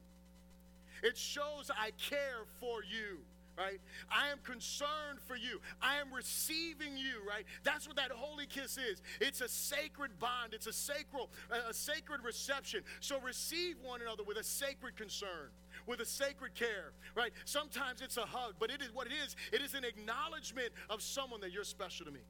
[1.03, 3.19] It shows I care for you
[3.57, 3.79] right?
[4.09, 5.61] I am concerned for you.
[5.81, 7.45] I am receiving you, right?
[7.63, 9.01] That's what that holy kiss is.
[9.19, 10.53] It's a sacred bond.
[10.53, 11.27] It's a sacred,
[11.69, 12.81] a sacred reception.
[12.99, 15.49] So receive one another with a sacred concern,
[15.87, 17.31] with a sacred care, right?
[17.45, 19.35] Sometimes it's a hug, but it is what it is.
[19.51, 22.21] It is an acknowledgement of someone that you're special to me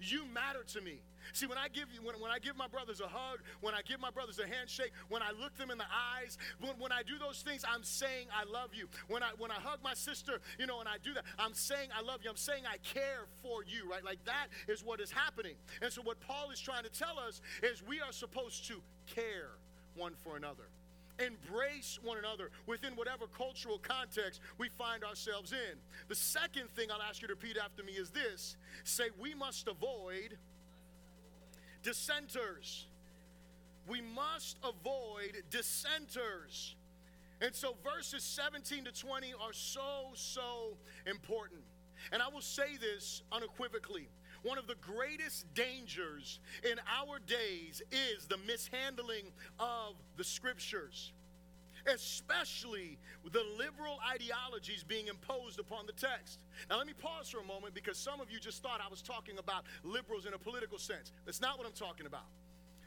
[0.00, 1.00] you matter to me.
[1.32, 3.82] See, when I give you, when, when I give my brothers a hug, when I
[3.82, 7.02] give my brothers a handshake, when I look them in the eyes, when, when I
[7.02, 8.88] do those things, I'm saying I love you.
[9.08, 11.90] When I when I hug my sister, you know, and I do that, I'm saying
[11.96, 12.30] I love you.
[12.30, 14.04] I'm saying I care for you, right?
[14.04, 15.54] Like that is what is happening.
[15.82, 19.50] And so what Paul is trying to tell us is we are supposed to care
[19.94, 20.64] one for another
[21.20, 25.78] embrace one another within whatever cultural context we find ourselves in.
[26.08, 29.68] The second thing I'll ask you to repeat after me is this say, we must
[29.68, 30.36] avoid
[31.82, 32.86] dissenters.
[33.86, 36.76] We must avoid dissenters.
[37.40, 41.62] And so verses 17 to 20 are so, so important.
[42.12, 44.08] And I will say this unequivocally.
[44.42, 49.26] One of the greatest dangers in our days is the mishandling
[49.58, 51.12] of the scriptures,
[51.86, 52.98] especially
[53.30, 56.38] the liberal ideologies being imposed upon the text.
[56.70, 59.02] Now, let me pause for a moment because some of you just thought I was
[59.02, 61.12] talking about liberals in a political sense.
[61.26, 62.24] That's not what I'm talking about.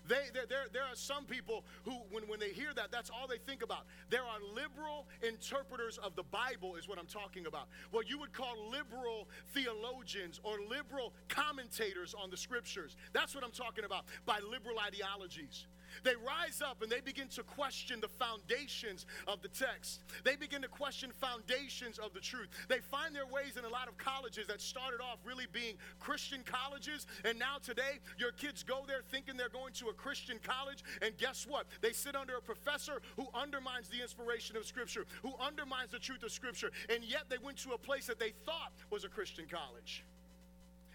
[0.08, 3.28] They, there, there, there are some people who, when, when they hear that, that's all
[3.28, 3.86] they think about.
[4.10, 7.68] There are liberal interpreters of the Bible, is what I'm talking about.
[7.92, 12.96] What you would call liberal theologians or liberal commentators on the scriptures.
[13.14, 15.68] That's what I'm talking about by liberal ideologies.
[16.04, 20.02] They rise up and they begin to question the foundations of the text.
[20.24, 22.50] They begin to question foundations of the truth.
[22.68, 26.42] They find their ways in a lot of colleges that started off really being Christian
[26.44, 30.84] colleges, and now today your kids go there thinking they're going to a Christian college,
[31.02, 31.68] and guess what?
[31.82, 36.24] They sit under a professor who undermines the inspiration of Scripture, who undermines the truth
[36.24, 39.46] of Scripture, and yet they went to a place that they thought was a Christian
[39.50, 40.04] college.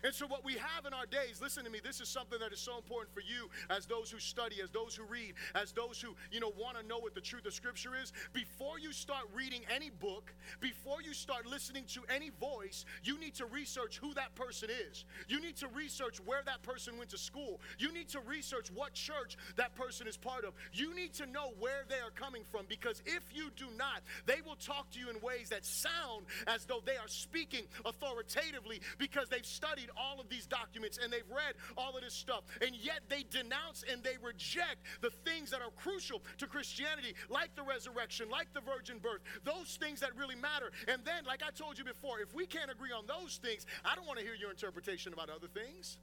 [0.05, 2.53] And so, what we have in our days, listen to me, this is something that
[2.53, 6.01] is so important for you as those who study, as those who read, as those
[6.01, 8.13] who, you know, want to know what the truth of Scripture is.
[8.33, 13.35] Before you start reading any book, before you start listening to any voice, you need
[13.35, 15.05] to research who that person is.
[15.27, 17.61] You need to research where that person went to school.
[17.79, 20.55] You need to research what church that person is part of.
[20.73, 24.41] You need to know where they are coming from because if you do not, they
[24.47, 29.29] will talk to you in ways that sound as though they are speaking authoritatively because
[29.29, 32.75] they've studied studied all of these documents and they've read all of this stuff, and
[32.77, 37.63] yet they denounce and they reject the things that are crucial to Christianity, like the
[37.63, 40.71] resurrection, like the virgin birth, those things that really matter.
[40.87, 43.95] And then, like I told you before, if we can't agree on those things, I
[43.95, 45.99] don't want to hear your interpretation about other things.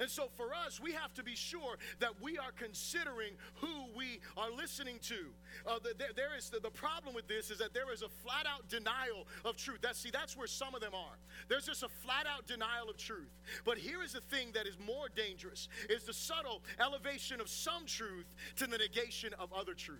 [0.00, 4.20] And so for us, we have to be sure that we are considering who we
[4.36, 5.26] are listening to.
[5.66, 8.08] Uh, the, there, there is the, the, problem with this is that there is a
[8.08, 9.80] flat out denial of truth.
[9.82, 11.16] That see, that's where some of them are.
[11.48, 13.30] There's just a flat out denial of truth.
[13.64, 17.86] But here is the thing that is more dangerous: is the subtle elevation of some
[17.86, 18.26] truth
[18.56, 19.98] to the negation of other truth.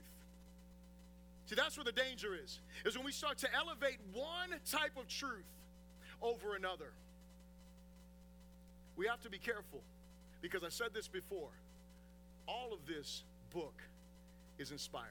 [1.46, 2.60] See, that's where the danger is.
[2.84, 5.44] Is when we start to elevate one type of truth
[6.22, 6.92] over another
[8.96, 9.82] we have to be careful
[10.40, 11.50] because I said this before.
[12.46, 13.80] All of this book
[14.58, 15.08] is inspired.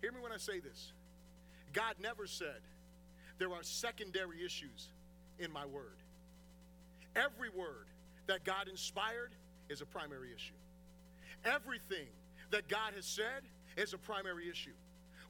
[0.00, 0.92] Hear me when I say this.
[1.72, 2.60] God never said
[3.38, 4.88] there are secondary issues
[5.38, 5.96] in my word.
[7.16, 7.86] Every word
[8.26, 9.34] that God inspired
[9.68, 10.54] is a primary issue.
[11.44, 12.06] Everything
[12.50, 13.42] that God has said
[13.76, 14.74] is a primary issue.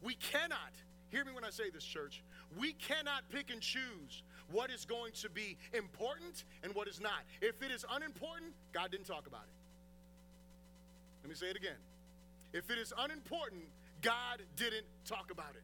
[0.03, 0.73] We cannot,
[1.11, 2.23] hear me when I say this, church,
[2.59, 4.23] we cannot pick and choose
[4.53, 7.23] what is going to be important and what is not.
[7.41, 9.55] If it is unimportant, God didn't talk about it.
[11.23, 11.79] Let me say it again.
[12.53, 13.65] If it is unimportant,
[14.03, 15.63] God didn't talk about it.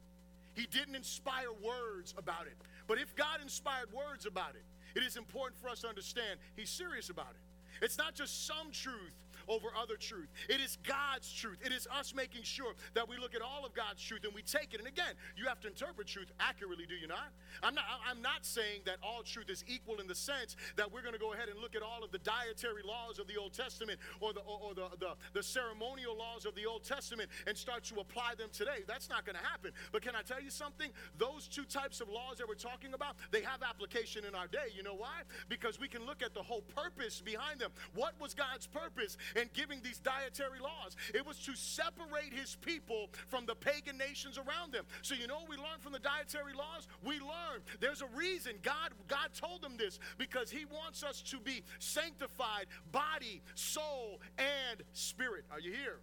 [0.53, 2.57] He didn't inspire words about it.
[2.87, 4.63] But if God inspired words about it,
[4.95, 7.85] it is important for us to understand He's serious about it.
[7.85, 9.15] It's not just some truth
[9.49, 10.29] over other truth.
[10.47, 11.57] It is God's truth.
[11.65, 14.43] It is us making sure that we look at all of God's truth and we
[14.43, 14.79] take it.
[14.79, 17.33] And again, you have to interpret truth accurately, do you not?
[17.63, 21.01] I'm not I'm not saying that all truth is equal in the sense that we're
[21.01, 23.53] going to go ahead and look at all of the dietary laws of the Old
[23.53, 27.57] Testament or the or, or the, the, the ceremonial laws of the Old Testament and
[27.57, 28.85] start to apply them today.
[28.87, 29.71] That's not going to happen.
[29.91, 30.89] But can I tell you something?
[31.17, 34.69] Those two types of laws that we're talking about, they have application in our day.
[34.75, 35.25] You know why?
[35.49, 37.71] Because we can look at the whole purpose behind them.
[37.95, 40.95] What was God's purpose in giving these dietary laws?
[41.13, 44.85] It was to separate his people from the pagan nations around them.
[45.01, 46.87] So you know we learn from the dietary laws?
[47.03, 51.39] We learn there's a reason God God told them this because he wants us to
[51.39, 55.45] be sanctified body, soul, and spirit.
[55.51, 55.99] Are you here?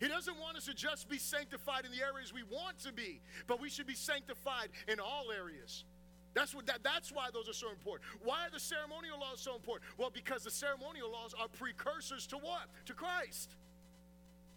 [0.00, 3.20] He doesn't want us to just be sanctified in the areas we want to be,
[3.46, 5.84] but we should be sanctified in all areas.
[6.34, 8.08] That's what that, that's why those are so important.
[8.22, 9.90] Why are the ceremonial laws so important?
[9.98, 12.68] Well, because the ceremonial laws are precursors to what?
[12.86, 13.56] To Christ.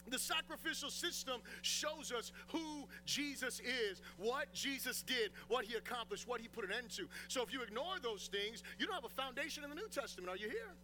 [0.09, 6.41] The sacrificial system shows us who Jesus is, what Jesus did, what he accomplished, what
[6.41, 7.07] he put an end to.
[7.29, 10.29] So if you ignore those things, you don't have a foundation in the New Testament.
[10.29, 10.75] Are you here?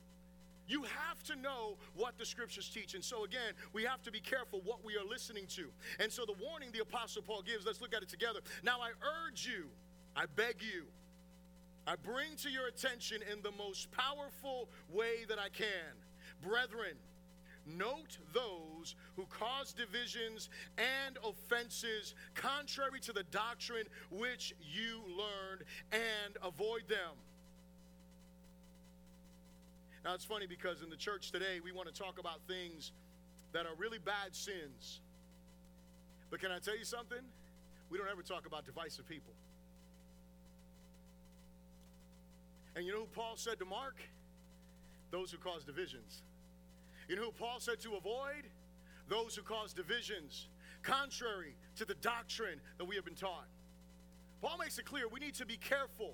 [0.67, 2.93] You have to know what the scriptures teach.
[2.93, 5.65] And so, again, we have to be careful what we are listening to.
[5.99, 8.39] And so, the warning the Apostle Paul gives, let's look at it together.
[8.63, 8.91] Now, I
[9.27, 9.65] urge you,
[10.15, 10.85] I beg you,
[11.87, 15.95] I bring to your attention in the most powerful way that I can.
[16.41, 16.95] Brethren,
[17.77, 26.37] Note those who cause divisions and offenses contrary to the doctrine which you learned and
[26.41, 27.13] avoid them.
[30.03, 32.91] Now, it's funny because in the church today, we want to talk about things
[33.51, 35.01] that are really bad sins.
[36.31, 37.19] But can I tell you something?
[37.89, 39.33] We don't ever talk about divisive people.
[42.75, 43.97] And you know who Paul said to Mark?
[45.11, 46.21] Those who cause divisions.
[47.07, 48.45] You know who Paul said to avoid?
[49.09, 50.47] Those who cause divisions,
[50.83, 53.47] contrary to the doctrine that we have been taught.
[54.41, 56.13] Paul makes it clear we need to be careful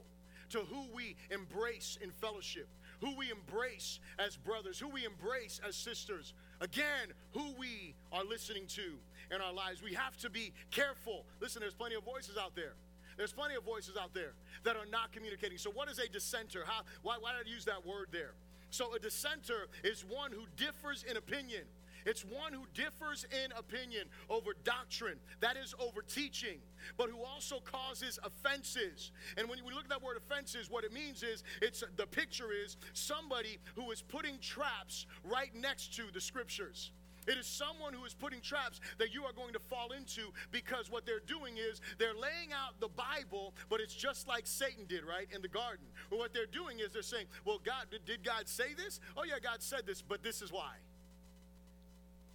[0.52, 2.70] to who we embrace in fellowship,
[3.02, 6.34] who we embrace as brothers, who we embrace as sisters.
[6.62, 8.94] Again, who we are listening to
[9.34, 9.84] in our lives.
[9.84, 11.26] We have to be careful.
[11.41, 12.74] Listen, there's plenty of voices out there.
[13.17, 15.58] There's plenty of voices out there that are not communicating.
[15.58, 16.63] So, what is a dissenter?
[16.65, 18.34] How, why, why did I use that word there?
[18.75, 21.63] So a dissenter is one who differs in opinion.
[22.06, 26.60] It's one who differs in opinion over doctrine, that is, over teaching,
[26.97, 29.12] but who also causes offenses.
[29.38, 32.51] And when we look at that word offenses, what it means is it's the picture
[32.51, 36.91] is somebody who is putting traps right next to the scriptures.
[37.28, 40.92] It is someone who is putting traps that you are going to fall into because
[40.92, 45.04] what they're doing is they're laying out the Bible, but it's just like Satan did,
[45.04, 45.86] right, in the garden.
[46.10, 49.00] What they're doing is they're saying, well, God, did God say this?
[49.18, 50.74] Oh, yeah, God said this, but this is why.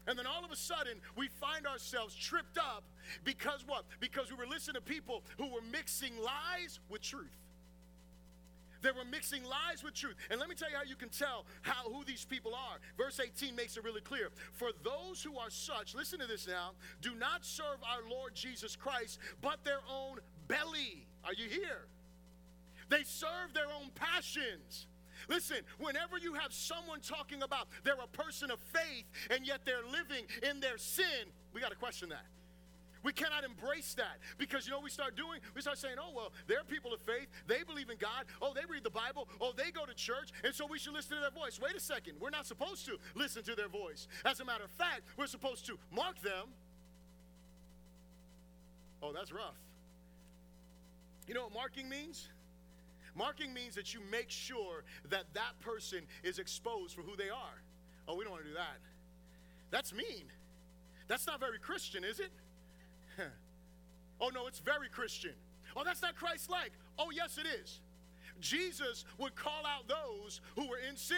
[0.07, 2.83] And then all of a sudden, we find ourselves tripped up
[3.22, 3.85] because what?
[4.00, 7.37] Because we were listening to people who were mixing lies with truth.
[8.82, 10.16] They were mixing lies with truth.
[10.30, 12.78] And let me tell you how you can tell how who these people are.
[12.96, 14.30] Verse 18 makes it really clear.
[14.52, 18.76] For those who are such, listen to this now, do not serve our Lord Jesus
[18.76, 21.06] Christ, but their own belly.
[21.24, 21.86] Are you here?
[22.88, 24.86] They serve their own passions.
[25.28, 29.84] Listen, whenever you have someone talking about they're a person of faith and yet they're
[29.84, 32.24] living in their sin, we got to question that.
[33.02, 35.40] We cannot embrace that because you know we start doing?
[35.54, 37.28] We start saying, oh, well, they're people of faith.
[37.46, 38.26] They believe in God.
[38.42, 39.28] Oh, they read the Bible.
[39.40, 40.30] Oh, they go to church.
[40.44, 41.58] And so we should listen to their voice.
[41.60, 42.14] Wait a second.
[42.20, 44.06] We're not supposed to listen to their voice.
[44.24, 46.48] As a matter of fact, we're supposed to mark them.
[49.02, 49.56] Oh, that's rough.
[51.26, 52.28] You know what marking means?
[53.14, 57.62] Marking means that you make sure that that person is exposed for who they are.
[58.06, 58.78] Oh, we don't want to do that.
[59.70, 60.24] That's mean.
[61.08, 62.30] That's not very Christian, is it?
[64.20, 65.34] oh, no, it's very Christian.
[65.76, 66.72] Oh, that's not Christ like.
[66.98, 67.80] Oh, yes, it is.
[68.40, 71.16] Jesus would call out those who were in sin.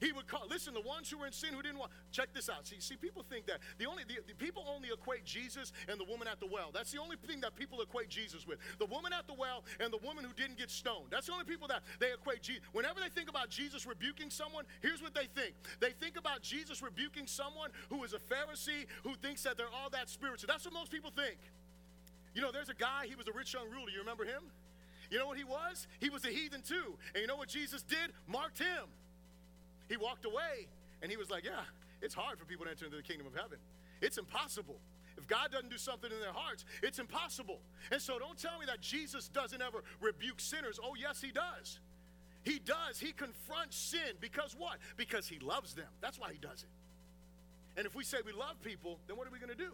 [0.00, 2.48] He would call, listen, the ones who were in sin who didn't want, check this
[2.48, 2.66] out.
[2.66, 6.04] See, see people think that the only, the, the people only equate Jesus and the
[6.04, 6.70] woman at the well.
[6.72, 8.58] That's the only thing that people equate Jesus with.
[8.78, 11.10] The woman at the well and the woman who didn't get stoned.
[11.10, 12.62] That's the only people that they equate Jesus.
[12.72, 15.54] Whenever they think about Jesus rebuking someone, here's what they think.
[15.80, 19.90] They think about Jesus rebuking someone who is a Pharisee who thinks that they're all
[19.90, 20.46] that spiritual.
[20.46, 21.38] That's what most people think.
[22.34, 23.90] You know, there's a guy, he was a rich young ruler.
[23.90, 24.42] You remember him?
[25.10, 25.86] You know what he was?
[26.00, 26.98] He was a heathen too.
[27.14, 28.12] And you know what Jesus did?
[28.26, 28.84] Marked him.
[29.88, 30.68] He walked away
[31.02, 31.64] and he was like, Yeah,
[32.02, 33.58] it's hard for people to enter into the kingdom of heaven.
[34.00, 34.76] It's impossible.
[35.16, 37.58] If God doesn't do something in their hearts, it's impossible.
[37.90, 40.78] And so don't tell me that Jesus doesn't ever rebuke sinners.
[40.80, 41.80] Oh, yes, he does.
[42.44, 43.00] He does.
[43.00, 44.78] He confronts sin because what?
[44.96, 45.88] Because he loves them.
[46.00, 46.68] That's why he does it.
[47.76, 49.72] And if we say we love people, then what are we going to do?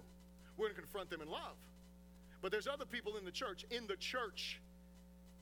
[0.56, 1.56] We're going to confront them in love.
[2.40, 4.60] But there's other people in the church, in the church.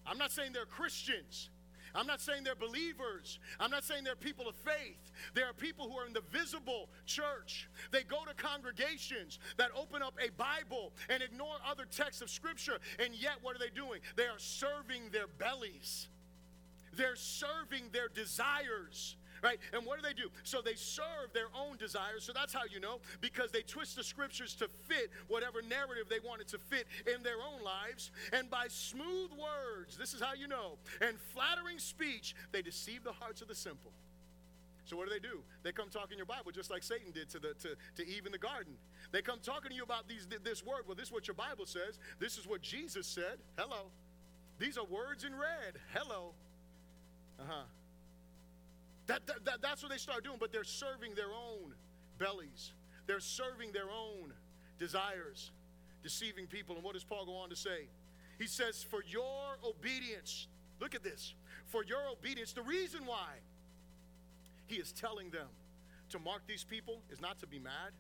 [0.05, 1.49] I'm not saying they're Christians.
[1.95, 3.39] I'm not saying they're believers.
[3.61, 5.13] I'm not saying they're people of faith.
[5.35, 7.69] There are people who are in the visible church.
[7.91, 12.79] They go to congregations that open up a Bible and ignore other texts of Scripture.
[12.99, 14.01] And yet, what are they doing?
[14.17, 16.09] They are serving their bellies,
[16.97, 19.59] they're serving their desires right?
[19.73, 20.31] And what do they do?
[20.45, 22.25] So they serve their own desires.
[22.25, 26.21] So that's how you know, because they twist the scriptures to fit whatever narrative they
[26.27, 28.11] wanted to fit in their own lives.
[28.33, 33.13] And by smooth words, this is how you know, and flattering speech, they deceive the
[33.13, 33.93] hearts of the simple.
[34.85, 35.43] So what do they do?
[35.63, 38.33] They come talking your Bible just like Satan did to the to, to Eve in
[38.33, 38.75] the garden.
[39.13, 40.83] They come talking to you about these this word.
[40.87, 41.99] Well, this is what your Bible says.
[42.19, 43.39] This is what Jesus said.
[43.57, 43.91] Hello.
[44.59, 45.79] These are words in red.
[45.95, 46.35] Hello.
[47.41, 47.63] Uh-huh.
[49.07, 51.75] That, that, that, that's what they start doing, but they're serving their own
[52.19, 52.73] bellies.
[53.07, 54.33] they're serving their own
[54.79, 55.51] desires,
[56.03, 56.77] deceiving people.
[56.77, 57.89] And what does Paul go on to say?
[58.39, 60.47] He says, For your obedience,
[60.81, 61.35] look at this,
[61.67, 63.39] for your obedience, the reason why
[64.67, 65.49] he is telling them
[66.11, 67.93] to mark these people is not to be mad,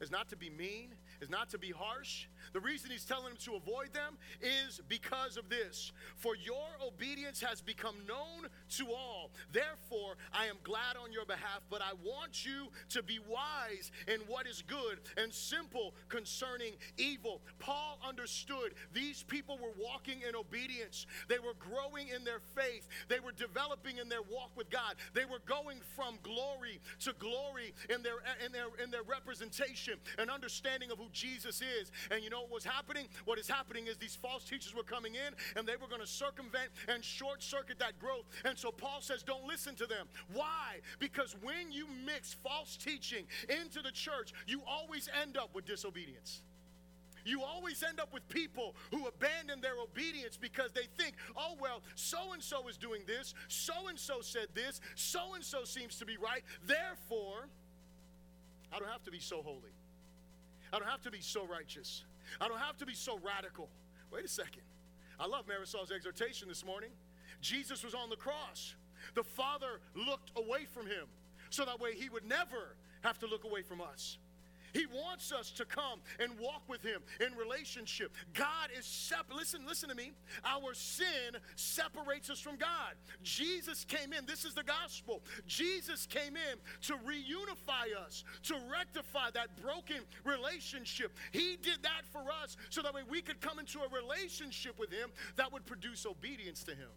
[0.00, 2.26] is not to be mean, is not to be harsh.
[2.52, 5.92] The reason he's telling them to avoid them is because of this.
[6.16, 9.30] For your obedience has become known to all.
[9.52, 14.20] Therefore, I am glad on your behalf, but I want you to be wise in
[14.26, 17.42] what is good and simple concerning evil.
[17.58, 23.20] Paul understood these people were walking in obedience, they were growing in their faith, they
[23.20, 28.02] were developing in their walk with God, they were going from glory to glory in
[28.02, 31.90] their, in their, in their representation and understanding of who Jesus is.
[32.10, 33.06] And you know what was happening?
[33.24, 36.06] What is happening is these false teachers were coming in and they were going to
[36.06, 38.26] circumvent and short circuit that growth.
[38.44, 40.06] And so Paul says, don't listen to them.
[40.32, 40.80] Why?
[40.98, 46.42] Because when you mix false teaching into the church, you always end up with disobedience.
[47.24, 51.82] You always end up with people who abandon their obedience because they think, oh, well,
[51.94, 55.98] so and so is doing this, so and so said this, so and so seems
[55.98, 57.48] to be right, therefore,
[58.72, 59.74] I don't have to be so holy.
[60.72, 62.04] I don't have to be so righteous.
[62.40, 63.68] I don't have to be so radical.
[64.12, 64.62] Wait a second.
[65.18, 66.90] I love Marisol's exhortation this morning.
[67.40, 68.74] Jesus was on the cross.
[69.14, 71.06] The Father looked away from him
[71.50, 74.18] so that way he would never have to look away from us.
[74.72, 78.12] He wants us to come and walk with Him in relationship.
[78.34, 79.36] God is separate.
[79.36, 80.12] Listen, listen to me.
[80.44, 82.94] Our sin separates us from God.
[83.22, 84.26] Jesus came in.
[84.26, 85.22] This is the gospel.
[85.46, 91.16] Jesus came in to reunify us, to rectify that broken relationship.
[91.32, 94.90] He did that for us so that way we could come into a relationship with
[94.90, 96.88] Him that would produce obedience to Him.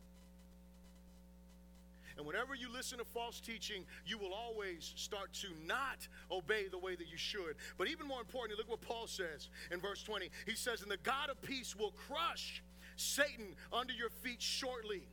[2.17, 6.77] And whenever you listen to false teaching, you will always start to not obey the
[6.77, 7.55] way that you should.
[7.77, 10.29] But even more importantly, look what Paul says in verse 20.
[10.45, 12.61] He says, And the God of peace will crush
[12.95, 15.03] Satan under your feet shortly.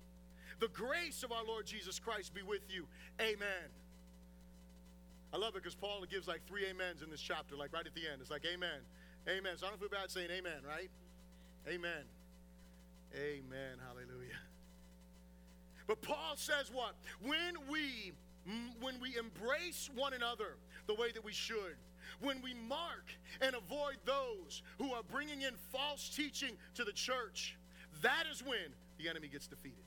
[0.61, 2.87] The grace of our Lord Jesus Christ be with you.
[3.21, 3.71] Amen.
[5.33, 7.95] I love it because Paul gives like three amens in this chapter, like right at
[7.95, 8.21] the end.
[8.21, 8.81] It's like, Amen.
[9.29, 9.53] Amen.
[9.57, 10.91] So I don't feel bad saying amen, right?
[11.69, 12.05] Amen.
[13.15, 13.77] Amen.
[13.87, 14.39] Hallelujah.
[15.91, 16.95] But Paul says what?
[17.21, 18.13] When we
[18.49, 21.75] mm, when we embrace one another the way that we should,
[22.21, 23.11] when we mark
[23.41, 27.57] and avoid those who are bringing in false teaching to the church,
[28.03, 29.83] that is when the enemy gets defeated.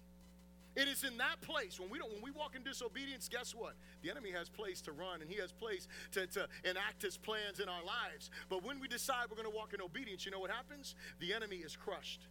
[0.75, 3.75] It is in that place when we don't when we walk in disobedience, guess what?
[4.01, 7.61] The enemy has place to run and he has place to, to enact his plans
[7.61, 8.29] in our lives.
[8.49, 10.95] But when we decide we're going to walk in obedience, you know what happens?
[11.21, 12.27] The enemy is crushed.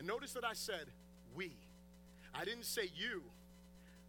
[0.00, 0.86] And notice that I said
[1.36, 1.52] we.
[2.34, 3.22] I didn't say you.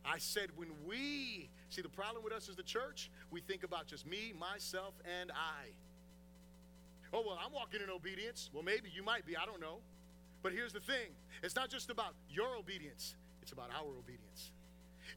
[0.04, 3.88] I said when we, see, the problem with us as the church, we think about
[3.88, 5.72] just me, myself, and I.
[7.14, 8.50] Oh, well, I'm walking in obedience.
[8.54, 9.78] Well, maybe you might be, I don't know.
[10.44, 11.10] But here's the thing
[11.42, 14.52] it's not just about your obedience, it's about our obedience.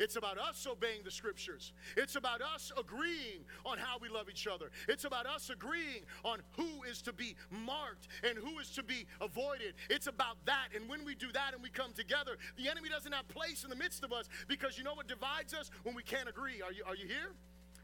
[0.01, 1.73] It's about us obeying the scriptures.
[1.97, 4.71] It's about us agreeing on how we love each other.
[4.89, 9.07] It's about us agreeing on who is to be marked and who is to be
[9.21, 9.75] avoided.
[9.91, 10.69] It's about that.
[10.75, 13.71] And when we do that and we come together, the enemy doesn't have place in
[13.71, 15.71] the midst of us because you know what divides us?
[15.83, 16.63] When we can't agree.
[16.63, 17.33] Are you, are you here?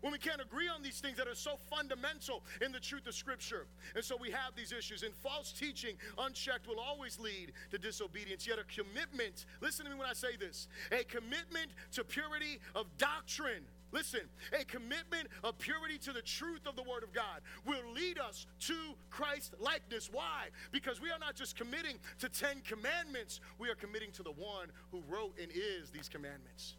[0.05, 3.15] When we can't agree on these things that are so fundamental in the truth of
[3.15, 3.65] Scripture.
[3.95, 5.03] And so we have these issues.
[5.03, 8.47] And false teaching, unchecked, will always lead to disobedience.
[8.47, 12.85] Yet a commitment, listen to me when I say this, a commitment to purity of
[12.99, 13.65] doctrine.
[13.93, 14.21] Listen,
[14.53, 18.47] a commitment of purity to the truth of the Word of God will lead us
[18.61, 18.77] to
[19.09, 20.11] Christ likeness.
[20.13, 20.49] Why?
[20.71, 24.69] Because we are not just committing to 10 commandments, we are committing to the one
[24.93, 26.75] who wrote and is these commandments.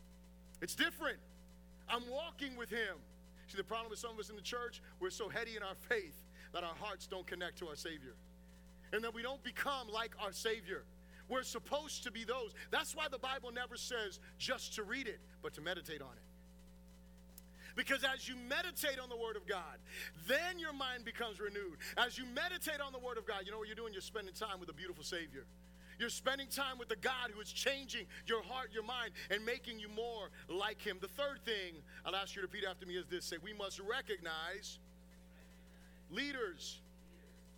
[0.62, 1.18] It's different.
[1.90, 2.98] I'm walking with Him.
[3.48, 5.76] See, the problem with some of us in the church, we're so heady in our
[5.88, 6.16] faith
[6.54, 8.16] that our hearts don't connect to our Savior.
[8.94, 10.84] And that we don't become like our Savior.
[11.28, 12.54] We're supposed to be those.
[12.72, 16.26] That's why the Bible never says just to read it, but to meditate on it.
[17.76, 19.78] Because as you meditate on the Word of God,
[20.28, 21.78] then your mind becomes renewed.
[21.98, 23.92] As you meditate on the Word of God, you know what you're doing?
[23.92, 25.46] You're spending time with a beautiful Savior.
[26.00, 29.80] You're spending time with the God who is changing your heart, your mind, and making
[29.80, 30.98] you more like Him.
[31.02, 31.76] The third thing
[32.06, 34.80] I'll ask you to repeat after me is this say, we must recognize
[36.12, 36.80] leaders.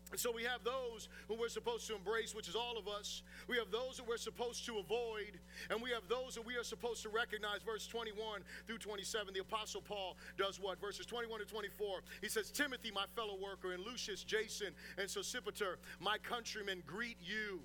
[0.09, 3.23] And so we have those who we're supposed to embrace, which is all of us.
[3.47, 5.37] We have those that we're supposed to avoid,
[5.69, 7.61] and we have those that we are supposed to recognize.
[7.65, 10.79] Verse 21 through 27, the Apostle Paul does what?
[10.79, 14.67] Verses 21 to 24, he says, Timothy, my fellow worker, and Lucius, Jason,
[14.97, 17.59] and Sosipater, my countrymen, greet you.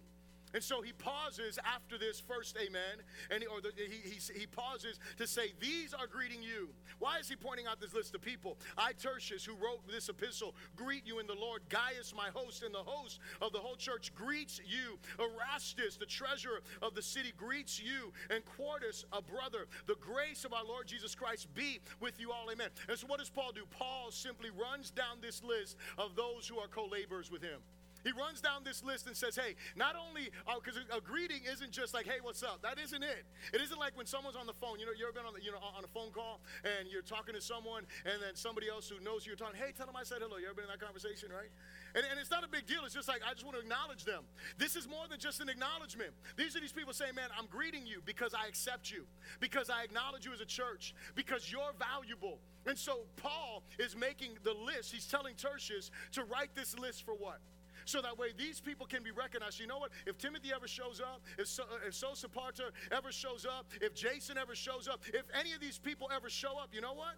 [0.55, 4.99] And so he pauses after this first amen, and or the, he, he, he pauses
[5.19, 6.69] to say, These are greeting you.
[6.99, 8.59] Why is he pointing out this list of people?
[8.77, 11.63] I, Tertius, who wrote this epistle, greet you in the Lord.
[11.69, 14.99] Gaius, my host, and the host of the whole church greets you.
[15.19, 18.13] Erastus, the treasurer of the city, greets you.
[18.31, 19.67] And Quartus, a brother.
[19.87, 22.51] The grace of our Lord Jesus Christ be with you all.
[22.51, 22.69] Amen.
[22.89, 23.63] And so what does Paul do?
[23.71, 27.61] Paul simply runs down this list of those who are co laborers with him.
[28.05, 31.71] He runs down this list and says, hey, not only, because uh, a greeting isn't
[31.71, 32.63] just like, hey, what's up?
[32.63, 33.25] That isn't it.
[33.53, 34.79] It isn't like when someone's on the phone.
[34.79, 37.03] You know, you ever been on, the, you know, on a phone call and you're
[37.03, 39.97] talking to someone and then somebody else who knows you, you're talking, hey, tell them
[39.97, 40.37] I said hello.
[40.37, 41.51] You ever been in that conversation, right?
[41.95, 42.85] And, and it's not a big deal.
[42.85, 44.25] It's just like, I just want to acknowledge them.
[44.59, 46.13] This is more than just an acknowledgement.
[46.37, 49.07] These are these people saying, man, I'm greeting you because I accept you,
[49.41, 52.39] because I acknowledge you as a church, because you're valuable.
[52.67, 54.93] And so Paul is making the list.
[54.93, 57.41] He's telling Tertius to write this list for what?
[57.85, 59.61] So that way these people can be recognized.
[59.61, 59.91] You know what?
[60.07, 64.39] If Timothy ever shows up, if, so, uh, if Sosipater ever shows up, if Jason
[64.39, 67.15] ever shows up, if any of these people ever show up, you know what?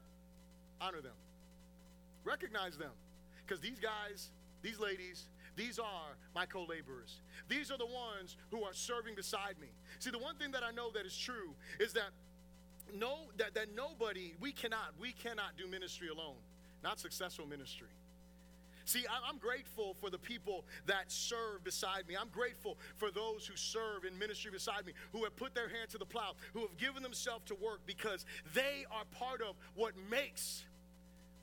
[0.81, 1.17] Honor them.
[2.25, 2.93] Recognize them.
[3.47, 4.31] Because these guys,
[4.63, 7.21] these ladies, these are my co laborers.
[7.49, 9.69] These are the ones who are serving beside me.
[9.99, 12.11] See, the one thing that I know that is true is that
[12.93, 16.37] no that, that nobody we cannot we cannot do ministry alone
[16.83, 17.89] not successful ministry
[18.85, 22.17] See, I'm grateful for the people that serve beside me.
[22.21, 25.89] I'm grateful for those who serve in ministry beside me, who have put their hand
[25.91, 29.95] to the plow, who have given themselves to work because they are part of what
[30.11, 30.65] makes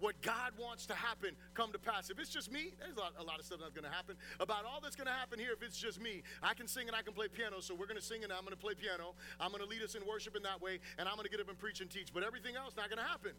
[0.01, 2.09] what God wants to happen come to pass.
[2.09, 4.15] If it's just me, there's a lot, a lot of stuff that's going to happen.
[4.39, 6.95] About all that's going to happen here, if it's just me, I can sing and
[6.95, 7.61] I can play piano.
[7.61, 9.13] So we're going to sing and I'm going to play piano.
[9.39, 11.39] I'm going to lead us in worship in that way, and I'm going to get
[11.39, 12.09] up and preach and teach.
[12.11, 13.31] But everything else not going to happen.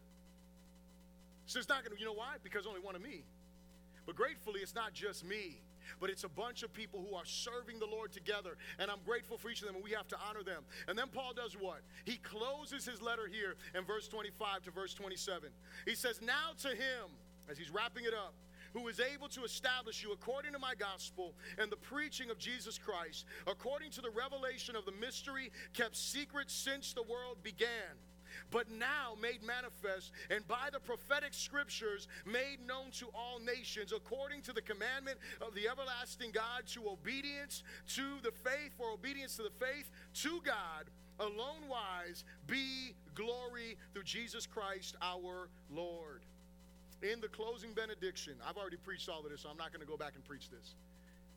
[1.47, 1.99] So it's not going to.
[1.99, 2.39] You know why?
[2.43, 3.25] Because only one of me.
[4.07, 5.61] But gratefully, it's not just me,
[6.01, 8.57] but it's a bunch of people who are serving the Lord together.
[8.79, 10.65] And I'm grateful for each of them, and we have to honor them.
[10.89, 11.83] And then Paul does what?
[12.05, 15.51] He closes his letter here in verse 25 to verse 27.
[15.87, 17.11] He says, Now to him,
[17.49, 18.35] as he's wrapping it up,
[18.73, 22.79] who is able to establish you according to my gospel and the preaching of Jesus
[22.79, 27.69] Christ, according to the revelation of the mystery kept secret since the world began
[28.51, 34.43] but now made manifest, and by the prophetic scriptures made known to all nations, according
[34.43, 37.63] to the commandment of the everlasting God, to obedience
[37.95, 39.91] to the faith, for obedience to the faith,
[40.23, 46.23] to God alone wise, be glory through Jesus Christ our Lord.
[47.03, 49.91] In the closing benediction, I've already preached all of this, so I'm not going to
[49.91, 50.75] go back and preach this.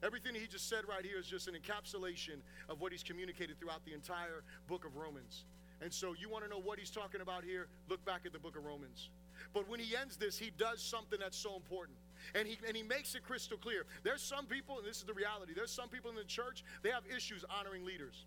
[0.03, 2.37] Everything he just said right here is just an encapsulation
[2.69, 5.45] of what he's communicated throughout the entire book of Romans.
[5.81, 7.67] And so you want to know what he's talking about here?
[7.89, 9.09] Look back at the book of Romans.
[9.53, 11.97] But when he ends this, he does something that's so important.
[12.33, 13.85] And he, and he makes it crystal clear.
[14.03, 16.89] There's some people, and this is the reality, there's some people in the church, they
[16.89, 18.25] have issues honoring leaders.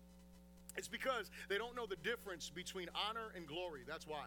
[0.77, 3.81] It's because they don't know the difference between honor and glory.
[3.87, 4.25] That's why.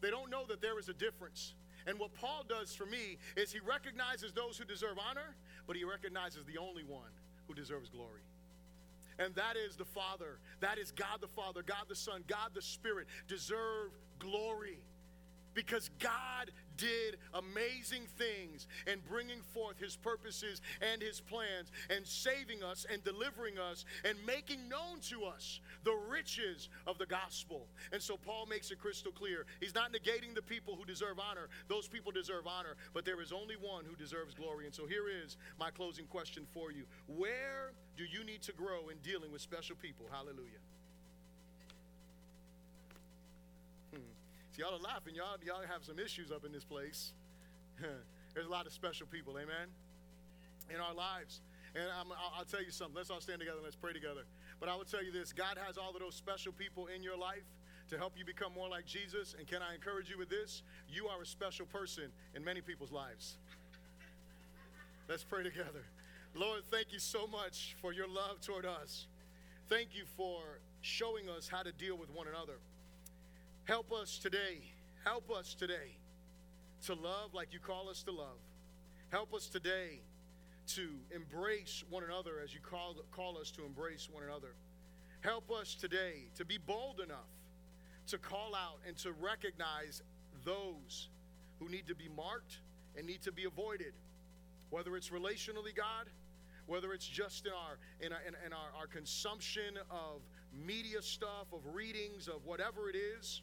[0.00, 1.54] They don't know that there is a difference.
[1.86, 5.34] And what Paul does for me is he recognizes those who deserve honor,
[5.66, 7.10] but he recognizes the only one
[7.48, 8.22] who deserves glory
[9.18, 10.38] and that is the Father.
[10.60, 14.78] That is God the Father, God the Son, God the Spirit deserve glory
[15.54, 22.62] because God did amazing things in bringing forth his purposes and his plans and saving
[22.62, 27.66] us and delivering us and making known to us the riches of the gospel.
[27.92, 29.46] And so Paul makes it crystal clear.
[29.60, 31.48] He's not negating the people who deserve honor.
[31.68, 34.66] Those people deserve honor, but there is only one who deserves glory.
[34.66, 36.84] And so here is my closing question for you.
[37.06, 40.06] Where do you need to grow in dealing with special people?
[40.10, 40.60] Hallelujah.
[44.58, 45.14] Y'all are laughing.
[45.14, 47.12] Y'all, y'all have some issues up in this place.
[48.34, 49.68] There's a lot of special people, amen,
[50.72, 51.40] in our lives.
[51.74, 52.02] And i
[52.38, 52.96] will tell you something.
[52.96, 53.58] Let's all stand together.
[53.62, 54.24] Let's pray together.
[54.58, 57.18] But I will tell you this God has all of those special people in your
[57.18, 57.44] life
[57.90, 59.34] to help you become more like Jesus.
[59.38, 60.62] And can I encourage you with this?
[60.88, 62.04] You are a special person
[62.34, 63.36] in many people's lives.
[65.08, 65.84] Let's pray together.
[66.34, 69.06] Lord, thank you so much for your love toward us.
[69.68, 72.58] Thank you for showing us how to deal with one another.
[73.66, 74.60] Help us today,
[75.04, 75.98] help us today
[76.84, 78.38] to love like you call us to love.
[79.10, 80.02] Help us today
[80.68, 84.54] to embrace one another as you call, call us to embrace one another.
[85.20, 87.26] Help us today to be bold enough
[88.06, 90.00] to call out and to recognize
[90.44, 91.08] those
[91.58, 92.60] who need to be marked
[92.96, 93.94] and need to be avoided,
[94.70, 96.06] whether it's relationally, God,
[96.66, 100.20] whether it's just in our in our, in, in our, our consumption of
[100.54, 103.42] media stuff, of readings, of whatever it is.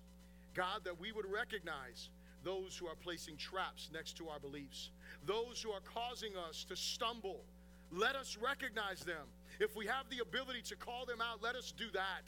[0.53, 2.09] God, that we would recognize
[2.43, 4.89] those who are placing traps next to our beliefs,
[5.25, 7.43] those who are causing us to stumble.
[7.91, 9.27] Let us recognize them
[9.59, 12.25] If we have the ability to call them out, let us do that.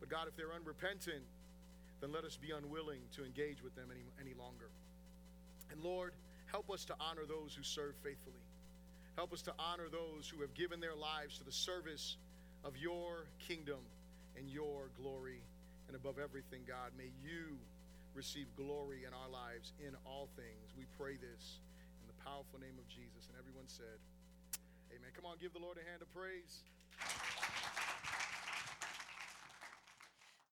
[0.00, 1.24] But God, if they're unrepentant,
[2.00, 4.70] then let us be unwilling to engage with them any, any longer.
[5.70, 6.12] And Lord,
[6.46, 8.42] help us to honor those who serve faithfully.
[9.16, 12.16] Help us to honor those who have given their lives to the service
[12.64, 13.80] of your kingdom
[14.36, 15.40] and your glory.
[15.86, 17.58] And above everything, God, may you
[18.14, 20.72] receive glory in our lives in all things.
[20.78, 21.60] We pray this
[22.00, 23.28] in the powerful name of Jesus.
[23.28, 23.98] And everyone said,
[24.94, 25.10] Amen.
[25.14, 26.62] Come on, give the Lord a hand of praise.